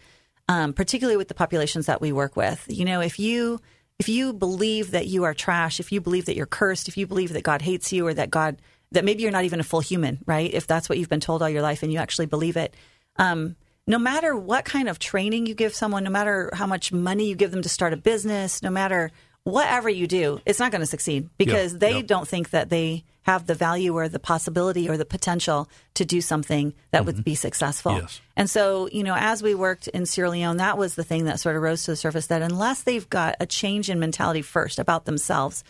um, 0.48 0.74
particularly 0.74 1.18
with 1.18 1.28
the 1.28 1.34
populations 1.34 1.88
that 1.88 2.02
we 2.02 2.12
work 2.12 2.36
with. 2.36 2.64
You 2.68 2.86
know, 2.86 3.02
if 3.02 3.20
you 3.20 3.60
if 4.00 4.10
you 4.10 4.34
believe 4.34 4.92
that 4.92 5.08
you 5.08 5.24
are 5.24 5.34
trash, 5.34 5.80
if 5.80 5.92
you 5.92 6.02
believe 6.02 6.26
that 6.26 6.36
you're 6.36 6.46
cursed, 6.46 6.88
if 6.88 6.98
you 6.98 7.08
believe 7.08 7.34
that 7.34 7.44
God 7.44 7.62
hates 7.62 7.92
you, 7.92 8.06
or 8.06 8.14
that 8.14 8.30
God 8.30 8.62
that 8.92 9.04
maybe 9.04 9.24
you're 9.24 9.32
not 9.32 9.44
even 9.44 9.60
a 9.60 9.64
full 9.64 9.82
human, 9.82 10.20
right? 10.26 10.54
If 10.54 10.68
that's 10.68 10.88
what 10.88 10.98
you've 10.98 11.10
been 11.10 11.20
told 11.20 11.42
all 11.42 11.50
your 11.50 11.62
life 11.62 11.84
and 11.84 11.92
you 11.92 12.00
actually 12.00 12.28
believe 12.28 12.56
it, 12.56 12.74
um, 13.18 13.56
no 13.86 13.98
matter 13.98 14.36
what 14.36 14.66
kind 14.66 14.90
of 14.90 15.00
training 15.00 15.46
you 15.46 15.56
give 15.56 15.74
someone, 15.74 16.04
no 16.04 16.10
matter 16.10 16.50
how 16.54 16.68
much 16.68 16.92
money 16.92 17.28
you 17.28 17.36
give 17.36 17.52
them 17.52 17.62
to 17.62 17.70
start 17.70 17.94
a 17.94 17.98
business, 17.98 18.62
no 18.62 18.70
matter 18.70 19.12
whatever 19.48 19.90
you 19.90 20.08
do, 20.08 20.42
it's 20.46 20.60
not 20.60 20.72
going 20.72 20.82
to 20.82 20.88
succeed 20.88 21.30
because 21.38 21.72
yep, 21.72 21.80
they 21.80 21.96
yep. 21.98 22.08
don't 22.08 22.28
think 22.28 22.50
that 22.50 22.70
they 22.70 23.06
have 23.22 23.48
the 23.48 23.56
value 23.56 23.94
or 23.94 24.10
the 24.10 24.20
possibility 24.20 24.90
or 24.90 24.98
the 24.98 25.06
potential 25.06 25.70
to 25.94 26.04
do 26.04 26.20
something 26.20 26.74
that 26.92 27.00
mm-hmm. 27.00 27.06
would 27.06 27.24
be 27.24 27.34
successful. 27.34 27.94
Yes. 27.94 28.20
And 28.36 28.50
so, 28.50 28.90
you 28.92 29.04
know, 29.04 29.16
as 29.18 29.42
we 29.42 29.56
worked 29.56 29.88
in 29.88 30.06
Sierra 30.06 30.32
Leone, 30.32 30.58
that 30.58 30.78
was 30.78 30.96
the 30.96 31.04
thing 31.04 31.26
that 31.26 31.40
sort 31.40 31.56
of 31.56 31.62
rose 31.62 31.84
to 31.84 31.92
the 31.92 31.96
surface 31.96 32.28
that 32.28 32.42
unless 32.42 32.84
they've 32.84 33.10
got 33.10 33.36
a 33.40 33.46
change 33.46 33.90
in 33.90 34.00
mentality 34.00 34.42
first 34.42 34.80
about 34.80 35.06
themselves, 35.06 35.64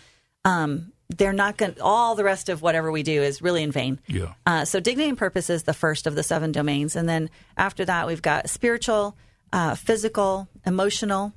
um, 0.43 0.91
they're 1.09 1.31
not 1.31 1.57
going 1.57 1.75
to, 1.75 1.83
all 1.83 2.15
the 2.15 2.23
rest 2.23 2.49
of 2.49 2.63
whatever 2.63 2.91
we 2.91 3.03
do 3.03 3.21
is 3.21 3.43
really 3.43 3.61
in 3.61 3.71
vain. 3.71 3.99
Yeah. 4.07 4.33
Uh, 4.45 4.65
so, 4.65 4.79
dignity 4.79 5.09
and 5.09 5.17
purpose 5.17 5.51
is 5.51 5.63
the 5.63 5.73
first 5.73 6.07
of 6.07 6.15
the 6.15 6.23
seven 6.23 6.51
domains. 6.51 6.95
And 6.95 7.07
then 7.07 7.29
after 7.55 7.85
that, 7.85 8.07
we've 8.07 8.21
got 8.21 8.49
spiritual, 8.49 9.15
uh, 9.53 9.75
physical, 9.75 10.47
emotional, 10.65 11.33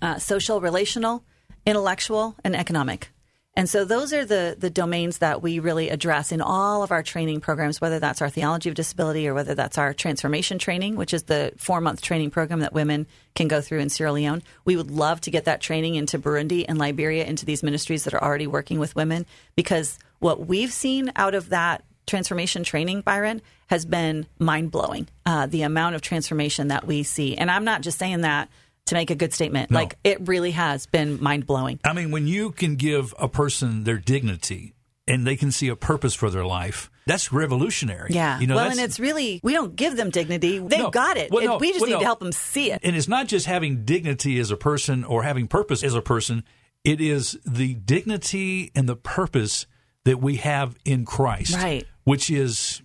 uh, 0.00 0.18
social, 0.18 0.60
relational, 0.60 1.24
intellectual, 1.66 2.36
and 2.44 2.56
economic. 2.56 3.10
And 3.54 3.68
so 3.68 3.84
those 3.84 4.14
are 4.14 4.24
the 4.24 4.56
the 4.58 4.70
domains 4.70 5.18
that 5.18 5.42
we 5.42 5.58
really 5.58 5.90
address 5.90 6.32
in 6.32 6.40
all 6.40 6.82
of 6.82 6.90
our 6.90 7.02
training 7.02 7.40
programs, 7.40 7.80
whether 7.80 7.98
that's 7.98 8.22
our 8.22 8.30
theology 8.30 8.70
of 8.70 8.74
disability 8.74 9.28
or 9.28 9.34
whether 9.34 9.54
that's 9.54 9.76
our 9.76 9.92
transformation 9.92 10.58
training, 10.58 10.96
which 10.96 11.12
is 11.12 11.24
the 11.24 11.52
four 11.58 11.80
month 11.82 12.00
training 12.00 12.30
program 12.30 12.60
that 12.60 12.72
women 12.72 13.06
can 13.34 13.48
go 13.48 13.60
through 13.60 13.80
in 13.80 13.90
Sierra 13.90 14.12
Leone. 14.12 14.42
We 14.64 14.76
would 14.76 14.90
love 14.90 15.20
to 15.22 15.30
get 15.30 15.44
that 15.44 15.60
training 15.60 15.96
into 15.96 16.18
Burundi 16.18 16.64
and 16.66 16.78
Liberia, 16.78 17.26
into 17.26 17.44
these 17.44 17.62
ministries 17.62 18.04
that 18.04 18.14
are 18.14 18.24
already 18.24 18.46
working 18.46 18.78
with 18.78 18.96
women, 18.96 19.26
because 19.54 19.98
what 20.18 20.46
we've 20.46 20.72
seen 20.72 21.12
out 21.14 21.34
of 21.34 21.50
that 21.50 21.84
transformation 22.06 22.64
training, 22.64 23.02
Byron, 23.02 23.42
has 23.66 23.84
been 23.84 24.26
mind 24.38 24.70
blowing. 24.70 25.08
Uh, 25.26 25.46
the 25.46 25.62
amount 25.62 25.94
of 25.94 26.00
transformation 26.00 26.68
that 26.68 26.86
we 26.86 27.02
see, 27.02 27.36
and 27.36 27.50
I'm 27.50 27.64
not 27.64 27.82
just 27.82 27.98
saying 27.98 28.22
that 28.22 28.48
to 28.86 28.94
make 28.94 29.10
a 29.10 29.14
good 29.14 29.32
statement. 29.32 29.70
No. 29.70 29.78
Like 29.78 29.96
it 30.04 30.26
really 30.28 30.52
has 30.52 30.86
been 30.86 31.22
mind 31.22 31.46
blowing. 31.46 31.80
I 31.84 31.92
mean, 31.92 32.10
when 32.10 32.26
you 32.26 32.50
can 32.50 32.76
give 32.76 33.14
a 33.18 33.28
person 33.28 33.84
their 33.84 33.98
dignity 33.98 34.74
and 35.06 35.26
they 35.26 35.36
can 35.36 35.50
see 35.50 35.68
a 35.68 35.76
purpose 35.76 36.14
for 36.14 36.30
their 36.30 36.44
life, 36.44 36.90
that's 37.06 37.32
revolutionary. 37.32 38.10
Yeah. 38.12 38.38
You 38.38 38.46
know, 38.46 38.56
well, 38.56 38.70
and 38.70 38.80
it's 38.80 39.00
really, 39.00 39.40
we 39.42 39.52
don't 39.52 39.74
give 39.74 39.96
them 39.96 40.10
dignity. 40.10 40.58
They've 40.58 40.78
no, 40.78 40.90
got 40.90 41.16
it. 41.16 41.30
Well, 41.30 41.44
no, 41.44 41.56
we 41.58 41.68
just 41.68 41.80
well, 41.80 41.88
need 41.88 41.94
no. 41.94 42.00
to 42.00 42.06
help 42.06 42.20
them 42.20 42.32
see 42.32 42.70
it. 42.70 42.80
And 42.82 42.94
it's 42.94 43.08
not 43.08 43.26
just 43.26 43.46
having 43.46 43.84
dignity 43.84 44.38
as 44.38 44.50
a 44.50 44.56
person 44.56 45.04
or 45.04 45.22
having 45.22 45.48
purpose 45.48 45.82
as 45.82 45.94
a 45.94 46.02
person, 46.02 46.44
it 46.84 47.00
is 47.00 47.38
the 47.44 47.74
dignity 47.74 48.70
and 48.74 48.88
the 48.88 48.96
purpose 48.96 49.66
that 50.04 50.20
we 50.20 50.36
have 50.36 50.76
in 50.84 51.04
Christ. 51.04 51.54
Right. 51.54 51.86
which 52.04 52.30
is 52.30 52.82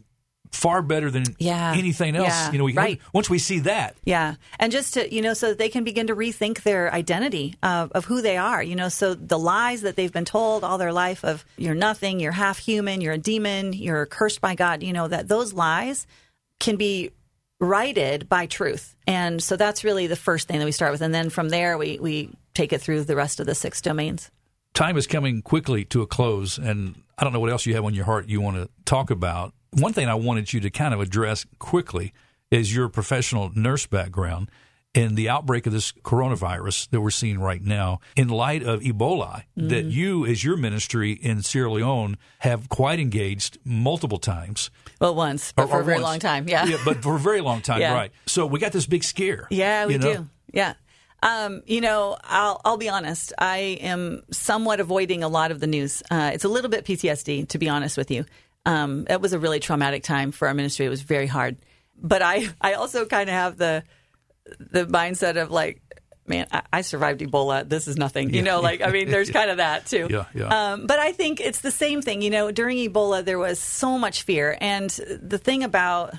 far 0.58 0.82
better 0.82 1.10
than 1.12 1.24
Yeah. 1.38 1.74
anything 1.78 2.16
else. 2.16 2.28
Yeah. 2.30 2.52
You 2.52 2.58
know, 2.58 2.64
we, 2.66 2.74
Right. 2.74 3.00
once 3.14 3.30
we 3.30 3.38
see 3.40 3.60
that, 3.60 3.96
Yeah. 4.06 4.36
And 4.60 4.72
just 4.72 4.96
to, 4.96 5.14
you 5.14 5.22
know, 5.22 5.34
so 5.34 5.50
that 5.50 5.58
they 5.60 5.70
can 5.70 5.84
begin 5.84 6.08
to 6.08 6.16
rethink 6.16 6.64
their 6.64 6.94
identity 6.94 7.56
of, 7.62 7.92
of 7.92 8.06
who 8.06 8.22
they 8.22 8.38
are, 8.38 8.62
you 8.64 8.76
know, 8.76 8.90
so 8.90 9.14
the 9.14 9.38
lies 9.40 9.82
that 9.82 9.96
they've 9.96 10.12
been 10.12 10.26
told 10.26 10.64
all 10.64 10.78
their 10.78 10.92
life 10.94 11.24
of 11.24 11.46
you're 11.58 11.76
nothing, 11.76 12.20
you're 12.20 12.32
half 12.32 12.58
human, 12.58 13.02
you're 13.02 13.14
a 13.14 13.18
demon, 13.18 13.74
you're 13.74 14.06
cursed 14.08 14.42
by 14.42 14.56
God, 14.56 14.82
you 14.84 14.94
know, 14.94 15.08
that 15.08 15.28
those 15.28 15.54
lies 15.54 16.08
can 16.60 16.76
be 16.76 17.12
righted 17.60 18.28
by 18.30 18.46
truth. 18.46 18.96
And 19.08 19.42
so 19.42 19.56
that's 19.56 19.84
really 19.84 20.08
the 20.08 20.16
first 20.16 20.48
thing 20.48 20.60
that 20.60 20.66
we 20.66 20.72
start 20.72 20.92
with. 20.92 21.02
And 21.02 21.14
then 21.14 21.30
from 21.30 21.50
there, 21.50 21.78
we, 21.78 21.98
we 22.00 22.30
take 22.54 22.74
it 22.74 22.82
through 22.82 23.04
the 23.04 23.16
rest 23.16 23.40
of 23.40 23.46
the 23.46 23.56
six 23.56 23.82
domains. 23.82 24.30
time 24.74 24.98
is 24.98 25.08
coming 25.08 25.42
quickly 25.42 25.86
to 25.86 26.02
a 26.04 26.08
close, 26.08 26.58
and 26.60 27.02
I 27.18 27.24
don't 27.24 27.34
know 27.34 27.40
what 27.40 27.50
else 27.52 27.66
you 27.66 27.74
have 27.76 27.86
on 27.86 27.96
your 27.96 28.06
heart 28.06 28.28
you 28.30 28.42
want 28.42 28.58
to 28.58 28.70
talk 28.86 29.10
about. 29.10 29.54
One 29.72 29.94
thing 29.94 30.08
I 30.08 30.16
wanted 30.16 30.54
you 30.54 30.60
to 30.62 30.70
kind 30.70 30.94
of 30.94 31.00
address 31.02 31.46
quickly 31.60 32.14
is 32.52 32.74
your 32.76 32.90
professional 32.90 33.52
nurse 33.56 33.86
background 33.86 34.50
and 34.96 35.16
the 35.16 35.30
outbreak 35.30 35.68
of 35.68 35.74
this 35.74 35.92
coronavirus 35.92 36.90
that 36.90 37.02
we're 37.02 37.10
seeing 37.12 37.40
right 37.40 37.62
now 37.62 38.00
in 38.16 38.30
light 38.30 38.64
of 38.64 38.80
Ebola 38.82 39.44
that 39.56 39.86
you 39.86 40.26
as 40.26 40.44
your 40.44 40.58
ministry 40.58 41.12
in 41.12 41.44
Sierra 41.44 41.72
Leone 41.72 42.18
have 42.40 42.70
quite 42.70 43.00
engaged 43.00 43.58
multiple 43.64 44.18
times. 44.18 44.72
Well, 45.00 45.14
once, 45.14 45.52
but 45.52 45.64
Or- 45.64 45.68
for 45.68 45.78
or 45.78 45.82
a 45.82 45.84
very 45.84 45.98
once. 45.98 46.04
long 46.06 46.20
time. 46.20 46.48
Yeah. 46.48 46.66
Yeah, 46.66 46.78
but 46.86 47.04
for 47.04 47.16
a 47.16 47.20
very 47.20 47.42
long 47.42 47.62
time, 47.62 47.82
Yeah. 47.82 47.94
right. 47.94 48.12
So 48.26 48.46
we 48.48 48.60
got 48.60 48.72
this 48.72 48.88
big 48.88 49.04
scare. 49.04 49.48
Yeah, 49.52 49.86
we 49.86 49.94
you 49.94 50.00
know? 50.00 50.14
do. 50.16 50.30
Yeah. 50.54 50.74
Um, 51.22 51.62
you 51.66 51.82
know, 51.82 52.18
I'll 52.24 52.62
I'll 52.64 52.78
be 52.78 52.90
honest. 52.90 53.34
I 53.40 53.80
am 53.82 54.22
somewhat 54.32 54.80
avoiding 54.80 55.24
a 55.24 55.28
lot 55.28 55.52
of 55.52 55.60
the 55.60 55.66
news. 55.68 56.02
Uh, 56.12 56.32
it's 56.34 56.44
a 56.46 56.50
little 56.50 56.70
bit 56.70 56.86
PTSD, 56.86 57.50
to 57.50 57.58
be 57.58 57.68
honest 57.68 57.98
with 57.98 58.10
you. 58.12 58.24
Um, 58.68 59.08
it 59.10 59.22
was 59.22 59.32
a 59.32 59.40
really 59.40 59.62
traumatic 59.62 60.04
time 60.04 60.34
for 60.34 60.48
our 60.50 60.54
ministry. 60.54 60.86
It 60.86 60.90
was 60.90 61.02
very 61.02 61.26
hard, 61.26 61.56
but 61.98 62.22
I 62.22 62.50
I 62.60 62.74
also 62.74 63.06
kind 63.06 63.30
of 63.30 63.34
have 63.34 63.58
the 63.58 63.84
the 64.60 64.86
mindset 64.86 65.42
of 65.42 65.52
like, 65.52 65.82
man, 66.26 66.48
I, 66.52 66.64
I 66.74 66.82
survived 66.82 67.22
Ebola. 67.22 67.68
This 67.68 67.88
is 67.88 67.96
nothing. 67.96 68.34
You 68.34 68.42
know, 68.42 68.60
like 68.60 68.82
I 68.82 68.92
mean, 68.92 69.10
there's 69.10 69.32
kind 69.40 69.50
of 69.50 69.58
that 69.58 69.86
too. 69.86 70.08
Yeah, 70.10 70.26
yeah. 70.36 70.74
Um, 70.74 70.86
but 70.86 71.00
I 71.00 71.14
think 71.14 71.40
it's 71.40 71.62
the 71.62 71.72
same 71.72 72.02
thing. 72.02 72.22
You 72.22 72.30
know, 72.30 72.52
during 72.52 72.78
Ebola, 72.78 73.24
there 73.24 73.40
was 73.40 73.58
so 73.58 73.98
much 73.98 74.24
fear, 74.24 74.58
and 74.60 74.90
the 74.90 75.38
thing 75.38 75.64
about 75.64 76.14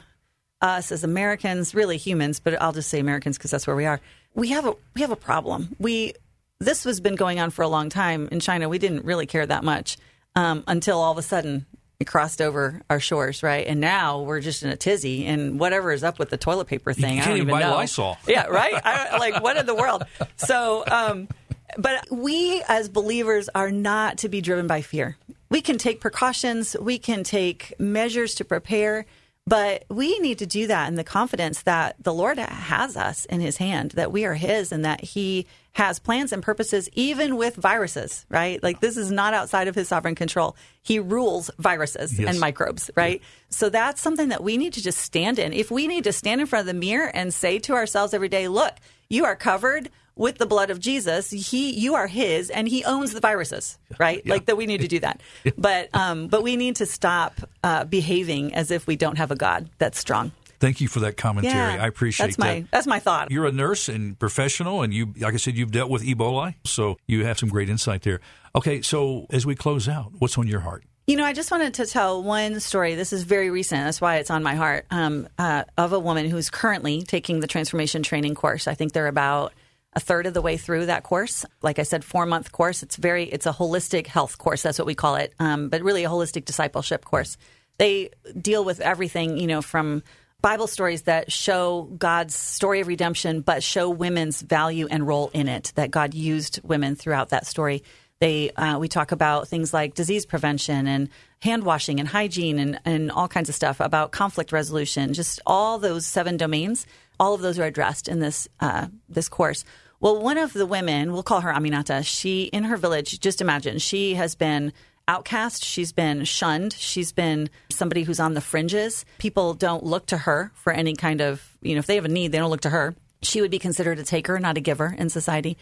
us 0.62 0.90
as 0.90 1.04
Americans, 1.04 1.74
really 1.74 1.98
humans, 1.98 2.40
but 2.40 2.60
I'll 2.62 2.72
just 2.72 2.88
say 2.88 2.98
Americans 2.98 3.36
because 3.36 3.50
that's 3.50 3.66
where 3.66 3.76
we 3.76 3.84
are. 3.84 4.00
We 4.34 4.48
have 4.48 4.64
a 4.64 4.74
we 4.94 5.02
have 5.02 5.10
a 5.10 5.16
problem. 5.16 5.76
We 5.78 6.14
this 6.60 6.84
has 6.84 7.00
been 7.00 7.14
going 7.14 7.40
on 7.40 7.50
for 7.50 7.62
a 7.62 7.68
long 7.68 7.90
time 7.90 8.26
in 8.32 8.40
China. 8.40 8.70
We 8.70 8.78
didn't 8.78 9.04
really 9.04 9.26
care 9.26 9.44
that 9.44 9.64
much 9.64 9.98
um, 10.34 10.64
until 10.66 10.98
all 10.98 11.12
of 11.12 11.18
a 11.18 11.22
sudden 11.22 11.66
it 12.00 12.06
crossed 12.06 12.40
over 12.40 12.80
our 12.88 13.00
shores, 13.00 13.42
right? 13.42 13.66
And 13.66 13.80
now 13.80 14.20
we're 14.22 14.40
just 14.40 14.62
in 14.62 14.70
a 14.70 14.76
tizzy, 14.76 15.26
and 15.26 15.58
whatever 15.58 15.90
is 15.90 16.04
up 16.04 16.18
with 16.18 16.30
the 16.30 16.36
toilet 16.36 16.66
paper 16.66 16.92
thing, 16.92 17.04
I 17.04 17.14
can't 17.14 17.26
don't 17.26 17.36
even 17.38 17.48
even 17.48 17.60
know. 17.60 17.74
Lysol. 17.74 18.16
Yeah, 18.28 18.46
right. 18.46 18.74
I, 18.84 19.18
like 19.18 19.42
what 19.42 19.56
in 19.56 19.66
the 19.66 19.74
world? 19.74 20.04
So, 20.36 20.84
um, 20.86 21.28
but 21.76 22.06
we 22.10 22.62
as 22.68 22.88
believers 22.88 23.48
are 23.54 23.72
not 23.72 24.18
to 24.18 24.28
be 24.28 24.40
driven 24.40 24.66
by 24.68 24.80
fear. 24.82 25.16
We 25.50 25.60
can 25.60 25.78
take 25.78 26.00
precautions, 26.00 26.76
we 26.78 26.98
can 26.98 27.24
take 27.24 27.74
measures 27.80 28.36
to 28.36 28.44
prepare, 28.44 29.06
but 29.48 29.84
we 29.88 30.18
need 30.18 30.38
to 30.38 30.46
do 30.46 30.66
that 30.66 30.88
in 30.88 30.94
the 30.96 31.04
confidence 31.04 31.62
that 31.62 31.96
the 32.02 32.12
Lord 32.12 32.38
has 32.38 32.96
us 32.96 33.24
in 33.26 33.40
his 33.40 33.56
hand, 33.56 33.92
that 33.92 34.12
we 34.12 34.24
are 34.24 34.34
his 34.34 34.72
and 34.72 34.84
that 34.84 35.02
he 35.02 35.46
has 35.72 35.98
plans 35.98 36.32
and 36.32 36.42
purposes 36.42 36.88
even 36.92 37.36
with 37.36 37.54
viruses, 37.56 38.26
right? 38.28 38.60
Like 38.62 38.80
this 38.80 38.96
is 38.96 39.10
not 39.12 39.32
outside 39.34 39.68
of 39.68 39.74
his 39.74 39.88
sovereign 39.88 40.14
control. 40.16 40.56
He 40.82 40.98
rules 40.98 41.50
viruses 41.58 42.18
Yes. 42.18 42.28
and 42.28 42.40
microbes, 42.40 42.90
right? 42.96 43.22
So 43.48 43.68
that's 43.68 44.00
something 44.00 44.28
that 44.30 44.42
we 44.42 44.56
need 44.56 44.72
to 44.74 44.82
just 44.82 44.98
stand 44.98 45.38
in. 45.38 45.52
If 45.52 45.70
we 45.70 45.86
need 45.86 46.04
to 46.04 46.12
stand 46.12 46.40
in 46.40 46.46
front 46.46 46.68
of 46.68 46.74
the 46.74 46.78
mirror 46.78 47.06
and 47.14 47.32
say 47.32 47.58
to 47.60 47.74
ourselves 47.74 48.12
every 48.12 48.28
day, 48.28 48.48
look, 48.48 48.74
you 49.08 49.24
are 49.24 49.36
covered 49.36 49.88
with 50.18 50.38
the 50.38 50.46
blood 50.46 50.70
of 50.70 50.80
Jesus. 50.80 51.30
He, 51.30 51.70
you 51.72 51.94
are 51.94 52.06
his, 52.06 52.50
and 52.50 52.68
he 52.68 52.84
owns 52.84 53.12
the 53.12 53.20
viruses, 53.20 53.78
right? 53.98 54.26
Like 54.26 54.46
that 54.46 54.56
we 54.56 54.66
need 54.66 54.82
to 54.82 54.88
do 54.88 55.00
that. 55.00 55.20
But, 55.56 55.88
um, 55.94 56.28
but 56.28 56.42
we 56.42 56.56
need 56.56 56.76
to 56.76 56.86
stop 56.86 57.40
uh, 57.64 57.84
behaving 57.84 58.54
as 58.54 58.70
if 58.70 58.86
we 58.86 58.96
don't 58.96 59.16
have 59.16 59.30
a 59.30 59.36
God 59.36 59.70
that's 59.78 59.98
strong. 59.98 60.30
Thank 60.60 60.80
you 60.80 60.88
for 60.88 61.00
that 61.00 61.16
commentary. 61.16 61.74
Yeah, 61.74 61.82
I 61.82 61.86
appreciate 61.86 62.26
that's 62.26 62.38
my 62.38 62.60
that. 62.60 62.70
that's 62.70 62.86
my 62.86 62.98
thought. 62.98 63.30
You're 63.30 63.46
a 63.46 63.52
nurse 63.52 63.88
and 63.88 64.18
professional, 64.18 64.82
and 64.82 64.92
you, 64.92 65.14
like 65.18 65.34
I 65.34 65.36
said, 65.36 65.56
you've 65.56 65.70
dealt 65.70 65.90
with 65.90 66.02
Ebola, 66.02 66.54
so 66.64 66.96
you 67.06 67.24
have 67.24 67.38
some 67.38 67.48
great 67.48 67.68
insight 67.68 68.02
there. 68.02 68.20
Okay, 68.54 68.82
so 68.82 69.26
as 69.30 69.46
we 69.46 69.54
close 69.54 69.88
out, 69.88 70.12
what's 70.18 70.36
on 70.36 70.48
your 70.48 70.60
heart? 70.60 70.84
You 71.06 71.16
know, 71.16 71.24
I 71.24 71.32
just 71.32 71.50
wanted 71.50 71.74
to 71.74 71.86
tell 71.86 72.22
one 72.22 72.60
story. 72.60 72.94
This 72.94 73.12
is 73.12 73.22
very 73.22 73.50
recent. 73.50 73.84
That's 73.84 74.00
why 74.00 74.16
it's 74.16 74.30
on 74.30 74.42
my 74.42 74.56
heart. 74.56 74.84
Um, 74.90 75.28
uh, 75.38 75.64
of 75.78 75.92
a 75.92 75.98
woman 75.98 76.28
who's 76.28 76.50
currently 76.50 77.02
taking 77.02 77.40
the 77.40 77.46
transformation 77.46 78.02
training 78.02 78.34
course. 78.34 78.68
I 78.68 78.74
think 78.74 78.92
they're 78.92 79.06
about 79.06 79.54
a 79.94 80.00
third 80.00 80.26
of 80.26 80.34
the 80.34 80.42
way 80.42 80.56
through 80.56 80.86
that 80.86 81.02
course. 81.02 81.44
Like 81.62 81.78
I 81.78 81.82
said, 81.82 82.04
four 82.04 82.26
month 82.26 82.52
course. 82.52 82.82
It's 82.82 82.96
very, 82.96 83.24
it's 83.24 83.46
a 83.46 83.52
holistic 83.52 84.06
health 84.06 84.38
course. 84.38 84.62
That's 84.62 84.78
what 84.78 84.86
we 84.86 84.94
call 84.94 85.16
it. 85.16 85.34
Um, 85.38 85.68
but 85.68 85.82
really 85.82 86.04
a 86.04 86.08
holistic 86.08 86.44
discipleship 86.44 87.04
course. 87.04 87.36
They 87.78 88.10
deal 88.40 88.64
with 88.64 88.80
everything, 88.80 89.38
you 89.38 89.46
know, 89.46 89.62
from 89.62 90.02
Bible 90.40 90.66
stories 90.66 91.02
that 91.02 91.32
show 91.32 91.90
God's 91.98 92.34
story 92.34 92.80
of 92.80 92.86
redemption, 92.86 93.40
but 93.40 93.62
show 93.62 93.90
women's 93.90 94.40
value 94.40 94.86
and 94.88 95.06
role 95.06 95.30
in 95.32 95.48
it. 95.48 95.72
That 95.74 95.90
God 95.90 96.14
used 96.14 96.60
women 96.62 96.94
throughout 96.94 97.30
that 97.30 97.46
story. 97.46 97.82
They 98.20 98.50
uh, 98.50 98.78
we 98.78 98.88
talk 98.88 99.12
about 99.12 99.48
things 99.48 99.72
like 99.72 99.94
disease 99.94 100.26
prevention 100.26 100.86
and 100.86 101.08
hand 101.40 101.62
washing 101.62 102.00
and 102.00 102.08
hygiene 102.08 102.58
and, 102.58 102.80
and 102.84 103.12
all 103.12 103.28
kinds 103.28 103.48
of 103.48 103.54
stuff 103.54 103.78
about 103.80 104.10
conflict 104.10 104.50
resolution. 104.50 105.14
Just 105.14 105.40
all 105.46 105.78
those 105.78 106.04
seven 106.04 106.36
domains. 106.36 106.86
All 107.20 107.34
of 107.34 107.40
those 107.40 107.58
are 107.58 107.64
addressed 107.64 108.08
in 108.08 108.18
this 108.18 108.48
uh, 108.60 108.88
this 109.08 109.28
course. 109.28 109.64
Well, 110.00 110.20
one 110.20 110.38
of 110.38 110.52
the 110.52 110.66
women, 110.66 111.12
we'll 111.12 111.24
call 111.24 111.40
her 111.40 111.52
Aminata. 111.52 112.04
She 112.04 112.44
in 112.44 112.64
her 112.64 112.76
village. 112.76 113.18
Just 113.20 113.40
imagine 113.40 113.78
she 113.78 114.14
has 114.14 114.34
been 114.34 114.72
outcast. 115.08 115.64
She's 115.64 115.92
been 115.92 116.24
shunned. 116.24 116.72
She's 116.74 117.12
been 117.12 117.50
somebody 117.70 118.02
who's 118.02 118.20
on 118.20 118.34
the 118.34 118.40
fringes. 118.40 119.04
People 119.18 119.54
don't 119.54 119.84
look 119.84 120.06
to 120.06 120.18
her 120.18 120.52
for 120.54 120.72
any 120.72 120.94
kind 120.94 121.20
of, 121.20 121.56
you 121.62 121.74
know, 121.74 121.80
if 121.80 121.86
they 121.86 121.96
have 121.96 122.04
a 122.04 122.08
need, 122.08 122.30
they 122.30 122.38
don't 122.38 122.50
look 122.50 122.60
to 122.60 122.70
her. 122.70 122.94
She 123.22 123.40
would 123.40 123.50
be 123.50 123.58
considered 123.58 123.98
a 123.98 124.04
taker, 124.04 124.38
not 124.38 124.56
a 124.56 124.60
giver 124.60 124.94
in 124.96 125.08
society 125.08 125.56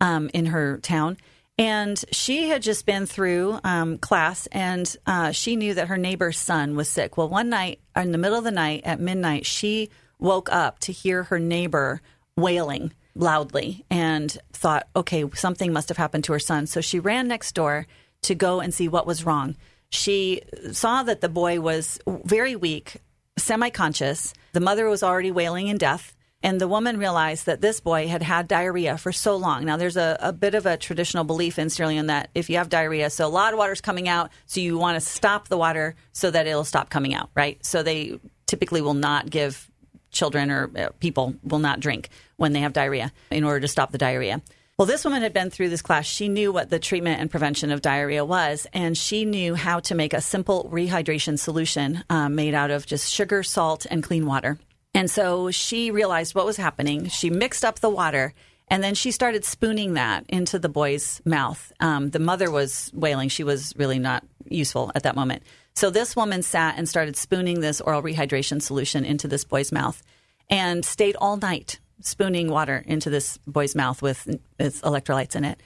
um, 0.00 0.28
in 0.34 0.46
her 0.46 0.78
town. 0.78 1.16
And 1.58 2.02
she 2.12 2.48
had 2.48 2.62
just 2.62 2.86
been 2.86 3.04
through 3.04 3.58
um, 3.64 3.98
class 3.98 4.46
and 4.52 4.96
uh, 5.06 5.32
she 5.32 5.56
knew 5.56 5.74
that 5.74 5.88
her 5.88 5.98
neighbor's 5.98 6.38
son 6.38 6.76
was 6.76 6.88
sick. 6.88 7.16
Well, 7.16 7.28
one 7.28 7.48
night, 7.48 7.80
in 7.96 8.12
the 8.12 8.18
middle 8.18 8.38
of 8.38 8.44
the 8.44 8.52
night 8.52 8.82
at 8.84 9.00
midnight, 9.00 9.44
she 9.44 9.90
woke 10.20 10.50
up 10.52 10.78
to 10.80 10.92
hear 10.92 11.24
her 11.24 11.40
neighbor 11.40 12.00
wailing 12.36 12.92
loudly 13.16 13.84
and 13.90 14.38
thought, 14.52 14.86
okay, 14.94 15.24
something 15.34 15.72
must 15.72 15.88
have 15.88 15.98
happened 15.98 16.24
to 16.24 16.32
her 16.32 16.38
son. 16.38 16.66
So 16.66 16.80
she 16.80 17.00
ran 17.00 17.26
next 17.26 17.52
door 17.52 17.86
to 18.22 18.34
go 18.36 18.60
and 18.60 18.72
see 18.72 18.88
what 18.88 19.06
was 19.06 19.26
wrong. 19.26 19.56
She 19.90 20.42
saw 20.72 21.02
that 21.02 21.20
the 21.20 21.28
boy 21.28 21.60
was 21.60 21.98
very 22.06 22.54
weak, 22.54 22.98
semi 23.36 23.70
conscious. 23.70 24.32
The 24.52 24.60
mother 24.60 24.88
was 24.88 25.02
already 25.02 25.30
wailing 25.30 25.66
in 25.66 25.78
death. 25.78 26.14
And 26.42 26.60
the 26.60 26.68
woman 26.68 26.98
realized 26.98 27.46
that 27.46 27.60
this 27.60 27.80
boy 27.80 28.06
had 28.06 28.22
had 28.22 28.46
diarrhea 28.46 28.96
for 28.96 29.10
so 29.10 29.36
long. 29.36 29.64
Now, 29.64 29.76
there's 29.76 29.96
a, 29.96 30.16
a 30.20 30.32
bit 30.32 30.54
of 30.54 30.66
a 30.66 30.76
traditional 30.76 31.24
belief 31.24 31.58
in 31.58 31.68
Sierra 31.68 31.90
Leone 31.90 32.06
that 32.06 32.30
if 32.34 32.48
you 32.48 32.58
have 32.58 32.68
diarrhea, 32.68 33.10
so 33.10 33.26
a 33.26 33.28
lot 33.28 33.52
of 33.52 33.58
water's 33.58 33.80
coming 33.80 34.08
out, 34.08 34.30
so 34.46 34.60
you 34.60 34.78
want 34.78 34.94
to 34.94 35.00
stop 35.00 35.48
the 35.48 35.58
water 35.58 35.96
so 36.12 36.30
that 36.30 36.46
it'll 36.46 36.64
stop 36.64 36.90
coming 36.90 37.12
out, 37.12 37.30
right? 37.34 37.64
So 37.64 37.82
they 37.82 38.20
typically 38.46 38.80
will 38.80 38.94
not 38.94 39.28
give 39.28 39.68
children 40.10 40.50
or 40.50 40.70
uh, 40.76 40.88
people 41.00 41.34
will 41.42 41.58
not 41.58 41.80
drink 41.80 42.08
when 42.36 42.52
they 42.52 42.60
have 42.60 42.72
diarrhea 42.72 43.12
in 43.30 43.44
order 43.44 43.60
to 43.60 43.68
stop 43.68 43.90
the 43.90 43.98
diarrhea. 43.98 44.40
Well, 44.78 44.86
this 44.86 45.04
woman 45.04 45.22
had 45.22 45.32
been 45.32 45.50
through 45.50 45.70
this 45.70 45.82
class. 45.82 46.06
She 46.06 46.28
knew 46.28 46.52
what 46.52 46.70
the 46.70 46.78
treatment 46.78 47.20
and 47.20 47.28
prevention 47.28 47.72
of 47.72 47.82
diarrhea 47.82 48.24
was, 48.24 48.64
and 48.72 48.96
she 48.96 49.24
knew 49.24 49.56
how 49.56 49.80
to 49.80 49.94
make 49.96 50.14
a 50.14 50.20
simple 50.20 50.70
rehydration 50.72 51.36
solution 51.36 52.04
uh, 52.08 52.28
made 52.28 52.54
out 52.54 52.70
of 52.70 52.86
just 52.86 53.12
sugar, 53.12 53.42
salt, 53.42 53.86
and 53.90 54.04
clean 54.04 54.24
water. 54.24 54.56
And 54.98 55.08
so 55.08 55.52
she 55.52 55.92
realized 55.92 56.34
what 56.34 56.44
was 56.44 56.56
happening. 56.56 57.06
She 57.06 57.30
mixed 57.30 57.64
up 57.64 57.78
the 57.78 57.88
water 57.88 58.34
and 58.66 58.82
then 58.82 58.96
she 58.96 59.12
started 59.12 59.44
spooning 59.44 59.94
that 59.94 60.24
into 60.28 60.58
the 60.58 60.68
boy's 60.68 61.22
mouth. 61.24 61.72
Um, 61.78 62.10
the 62.10 62.18
mother 62.18 62.50
was 62.50 62.90
wailing. 62.92 63.28
She 63.28 63.44
was 63.44 63.72
really 63.76 64.00
not 64.00 64.24
useful 64.48 64.90
at 64.96 65.04
that 65.04 65.14
moment. 65.14 65.44
So 65.76 65.90
this 65.90 66.16
woman 66.16 66.42
sat 66.42 66.76
and 66.76 66.88
started 66.88 67.16
spooning 67.16 67.60
this 67.60 67.80
oral 67.80 68.02
rehydration 68.02 68.60
solution 68.60 69.04
into 69.04 69.28
this 69.28 69.44
boy's 69.44 69.70
mouth 69.70 70.02
and 70.50 70.84
stayed 70.84 71.14
all 71.20 71.36
night 71.36 71.78
spooning 72.00 72.50
water 72.50 72.82
into 72.84 73.08
this 73.08 73.38
boy's 73.46 73.76
mouth 73.76 74.02
with, 74.02 74.26
electrolytes 74.58 75.36
in 75.36 75.44
it. 75.44 75.60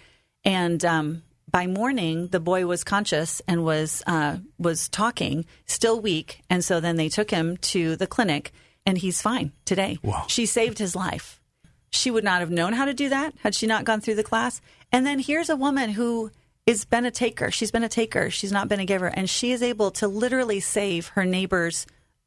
And 0.45 0.85
um, 0.85 1.23
by 1.51 1.67
morning, 1.67 2.29
the 2.29 2.41
boy 2.41 2.67
was 2.67 2.85
conscious 2.85 3.41
and 3.49 3.65
was 3.65 4.03
uh, 4.07 4.37
was 4.59 4.91
talking, 4.91 5.47
still 5.65 6.03
weak. 6.03 6.43
And 6.51 6.63
so 6.63 6.81
then 6.81 6.97
they 6.97 7.09
took 7.09 7.31
him 7.31 7.57
to 7.73 7.97
the 7.97 8.07
clinic, 8.07 8.53
and 8.87 8.99
he's 8.99 9.23
fine 9.23 9.53
today. 9.65 9.99
Wow. 10.03 10.25
She 10.29 10.47
saved 10.47 10.79
his 10.79 10.97
life. 10.97 11.41
She 11.91 12.11
would 12.11 12.25
not 12.25 12.41
have 12.41 12.51
known 12.51 12.73
how 12.73 12.87
to 12.87 12.95
do 12.95 13.11
that 13.11 13.35
had 13.41 13.55
she 13.55 13.67
not 13.67 13.85
gone 13.85 14.01
through 14.01 14.15
the 14.15 14.23
class. 14.23 14.61
And 14.91 15.07
then 15.07 15.19
here's 15.19 15.51
a 15.51 15.57
woman 15.57 15.91
who 15.91 16.31
is 16.67 16.85
been 16.85 17.05
a 17.05 17.11
taker. 17.11 17.51
She's 17.51 17.71
been 17.71 17.85
a 17.85 17.89
taker. 17.89 18.31
She's 18.31 18.53
not 18.53 18.69
been 18.69 18.81
a 18.81 18.87
giver. 18.87 19.07
And 19.07 19.29
she 19.29 19.53
is 19.53 19.63
able 19.63 19.91
to 19.93 20.09
literally 20.09 20.61
save 20.61 21.09
her 21.09 21.25
neighbor's 21.25 21.87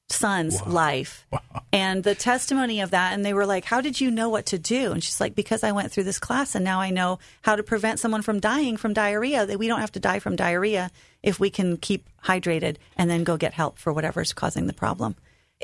son's 0.10 0.62
wow. 0.62 0.72
life. 0.72 1.26
Wow. 1.32 1.42
And 1.74 2.04
the 2.04 2.16
testimony 2.16 2.82
of 2.82 2.92
that, 2.92 3.14
and 3.14 3.26
they 3.26 3.34
were 3.34 3.46
like, 3.46 3.66
How 3.66 3.82
did 3.82 4.00
you 4.00 4.12
know 4.12 4.30
what 4.30 4.48
to 4.48 4.60
do? 4.60 4.92
And 4.92 5.04
she's 5.04 5.20
like, 5.20 5.36
Because 5.36 5.64
I 5.64 5.72
went 5.72 5.92
through 5.92 6.04
this 6.04 6.20
class 6.20 6.54
and 6.54 6.64
now 6.64 6.80
I 6.80 6.92
know 6.92 7.20
how 7.42 7.56
to 7.56 7.64
prevent 7.64 8.00
someone 8.00 8.22
from 8.22 8.40
dying 8.40 8.78
from 8.78 8.94
diarrhea. 8.94 9.46
That 9.46 9.60
we 9.60 9.68
don't 9.68 9.80
have 9.80 9.94
to 9.94 10.00
die 10.00 10.20
from 10.20 10.36
diarrhea 10.36 10.92
if 11.24 11.40
we 11.40 11.50
can 11.50 11.78
keep 11.78 12.08
hydrated 12.24 12.78
and 12.98 13.10
then 13.10 13.24
go 13.24 13.38
get 13.38 13.54
help 13.54 13.80
for 13.80 13.92
whatever's 13.94 14.34
causing 14.34 14.68
the 14.68 14.74
problem. 14.74 15.16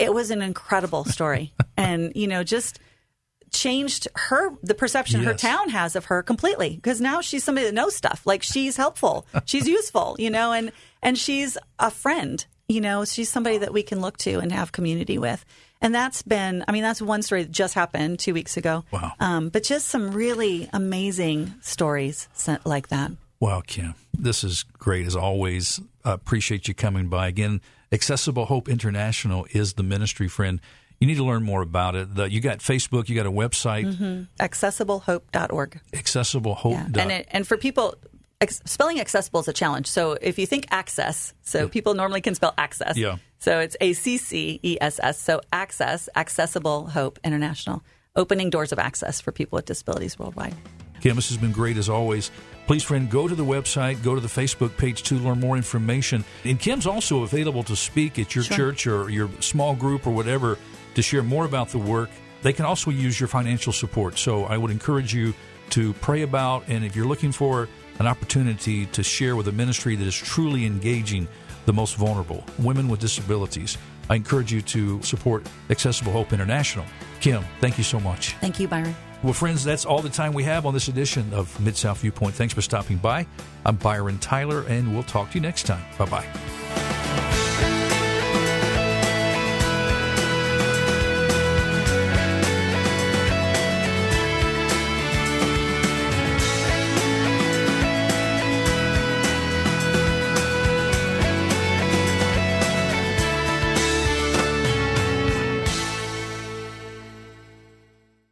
It 0.01 0.13
was 0.13 0.31
an 0.31 0.41
incredible 0.41 1.05
story. 1.05 1.53
and, 1.77 2.11
you 2.15 2.27
know, 2.27 2.43
just 2.43 2.79
changed 3.51 4.07
her 4.15 4.49
the 4.63 4.73
perception 4.73 5.21
yes. 5.21 5.27
her 5.27 5.37
town 5.37 5.69
has 5.69 5.95
of 5.95 6.05
her 6.05 6.23
completely 6.23 6.75
because 6.75 7.01
now 7.01 7.21
she's 7.21 7.43
somebody 7.43 7.67
that 7.67 7.73
knows 7.73 7.95
stuff. 7.95 8.21
Like 8.25 8.43
she's 8.43 8.77
helpful. 8.77 9.25
She's 9.45 9.67
useful 9.67 10.15
you 10.19 10.29
know 10.29 10.53
and 10.53 10.71
and 11.03 11.17
she's 11.17 11.57
a 11.77 11.91
friend 11.91 12.45
you 12.67 12.79
know 12.79 13.03
she's 13.03 13.29
somebody 13.29 13.57
that 13.57 13.73
we 13.73 13.83
can 13.83 13.99
look 13.99 14.17
to 14.19 14.39
and 14.39 14.51
have 14.51 14.71
community 14.71 15.17
with. 15.17 15.43
And 15.81 15.93
that's 15.93 16.21
been 16.21 16.63
i 16.67 16.71
mean 16.71 16.83
that's 16.83 17.01
one 17.01 17.23
story 17.23 17.43
that 17.43 17.51
just 17.51 17.73
happened 17.73 18.19
two 18.19 18.33
weeks 18.33 18.55
ago. 18.55 18.85
Wow. 18.91 19.11
Um, 19.19 19.49
but 19.49 19.63
just 19.63 19.89
some 19.89 20.11
really 20.11 20.69
amazing 20.71 21.53
stories 21.61 22.29
like 22.63 22.87
that. 22.87 23.11
Wow 23.41 23.61
kim 23.67 23.95
this 24.17 24.43
is 24.43 24.63
great 24.63 25.07
as 25.07 25.15
always. 25.15 25.79
Uh, 26.05 26.11
appreciate 26.11 26.67
you 26.67 26.73
coming 26.73 27.09
by 27.09 27.27
again 27.27 27.61
accessible 27.91 28.45
hope 28.45 28.69
international 28.69 29.45
is 29.51 29.73
the 29.73 29.83
ministry 29.83 30.27
friend 30.27 30.59
you 31.01 31.07
need 31.07 31.17
to 31.17 31.25
learn 31.25 31.43
more 31.43 31.63
about 31.63 31.95
it. 31.95 32.13
The, 32.13 32.31
you 32.31 32.41
got 32.41 32.59
Facebook, 32.59 33.09
you 33.09 33.15
got 33.15 33.25
a 33.25 33.31
website, 33.31 33.85
mm-hmm. 33.85 34.23
accessiblehope.org. 34.39 35.81
Accessiblehope. 35.93 36.95
Yeah. 36.95 37.01
And, 37.01 37.11
it, 37.11 37.27
and 37.31 37.47
for 37.47 37.57
people, 37.57 37.95
ex- 38.39 38.61
spelling 38.65 38.99
accessible 38.99 39.39
is 39.39 39.47
a 39.47 39.53
challenge. 39.53 39.87
So 39.87 40.15
if 40.21 40.37
you 40.37 40.45
think 40.45 40.67
access, 40.69 41.33
so 41.41 41.63
yeah. 41.63 41.69
people 41.69 41.95
normally 41.95 42.21
can 42.21 42.35
spell 42.35 42.53
access. 42.55 42.97
Yeah. 42.97 43.17
So 43.39 43.59
it's 43.59 43.75
A 43.81 43.93
C 43.93 44.17
C 44.17 44.59
E 44.61 44.77
S 44.79 44.99
S. 45.01 45.19
So 45.19 45.41
access, 45.51 46.07
Accessible 46.15 46.85
Hope 46.85 47.19
International, 47.23 47.83
opening 48.15 48.51
doors 48.51 48.71
of 48.71 48.77
access 48.77 49.19
for 49.19 49.31
people 49.31 49.55
with 49.55 49.65
disabilities 49.65 50.19
worldwide. 50.19 50.53
Kim, 51.01 51.15
this 51.15 51.29
has 51.29 51.37
been 51.37 51.51
great 51.51 51.77
as 51.77 51.89
always. 51.89 52.29
Please, 52.71 52.83
friend, 52.83 53.09
go 53.09 53.27
to 53.27 53.35
the 53.35 53.43
website, 53.43 54.01
go 54.01 54.15
to 54.15 54.21
the 54.21 54.29
Facebook 54.29 54.77
page 54.77 55.03
to 55.03 55.15
learn 55.15 55.41
more 55.41 55.57
information. 55.57 56.23
And 56.45 56.57
Kim's 56.57 56.87
also 56.87 57.23
available 57.23 57.63
to 57.63 57.75
speak 57.75 58.17
at 58.17 58.33
your 58.33 58.45
sure. 58.45 58.55
church 58.55 58.87
or 58.87 59.09
your 59.09 59.29
small 59.41 59.75
group 59.75 60.07
or 60.07 60.11
whatever 60.11 60.57
to 60.95 61.01
share 61.01 61.21
more 61.21 61.43
about 61.43 61.67
the 61.67 61.79
work. 61.79 62.09
They 62.43 62.53
can 62.53 62.63
also 62.63 62.89
use 62.89 63.19
your 63.19 63.27
financial 63.27 63.73
support. 63.73 64.17
So 64.17 64.45
I 64.45 64.55
would 64.55 64.71
encourage 64.71 65.13
you 65.13 65.33
to 65.71 65.91
pray 65.95 66.21
about, 66.21 66.63
and 66.69 66.85
if 66.85 66.95
you're 66.95 67.07
looking 67.07 67.33
for 67.33 67.67
an 67.99 68.07
opportunity 68.07 68.85
to 68.85 69.03
share 69.03 69.35
with 69.35 69.49
a 69.49 69.51
ministry 69.51 69.97
that 69.97 70.07
is 70.07 70.15
truly 70.15 70.65
engaging 70.65 71.27
the 71.65 71.73
most 71.73 71.97
vulnerable, 71.97 72.41
women 72.57 72.87
with 72.87 73.01
disabilities, 73.01 73.77
I 74.09 74.15
encourage 74.15 74.53
you 74.53 74.61
to 74.61 75.01
support 75.01 75.45
Accessible 75.69 76.13
Hope 76.13 76.31
International. 76.31 76.85
Kim, 77.19 77.43
thank 77.59 77.77
you 77.77 77.83
so 77.83 77.99
much. 77.99 78.35
Thank 78.35 78.61
you, 78.61 78.69
Byron. 78.69 78.95
Well, 79.23 79.33
friends, 79.33 79.63
that's 79.63 79.85
all 79.85 80.01
the 80.01 80.09
time 80.09 80.33
we 80.33 80.43
have 80.45 80.65
on 80.65 80.73
this 80.73 80.87
edition 80.87 81.31
of 81.33 81.59
Mid 81.59 81.77
South 81.77 81.99
Viewpoint. 81.99 82.33
Thanks 82.33 82.53
for 82.55 82.61
stopping 82.61 82.97
by. 82.97 83.27
I'm 83.65 83.75
Byron 83.75 84.17
Tyler, 84.17 84.63
and 84.67 84.93
we'll 84.93 85.03
talk 85.03 85.29
to 85.31 85.35
you 85.35 85.41
next 85.41 85.63
time. 85.67 85.83
Bye 85.97 86.05
bye. 86.05 87.00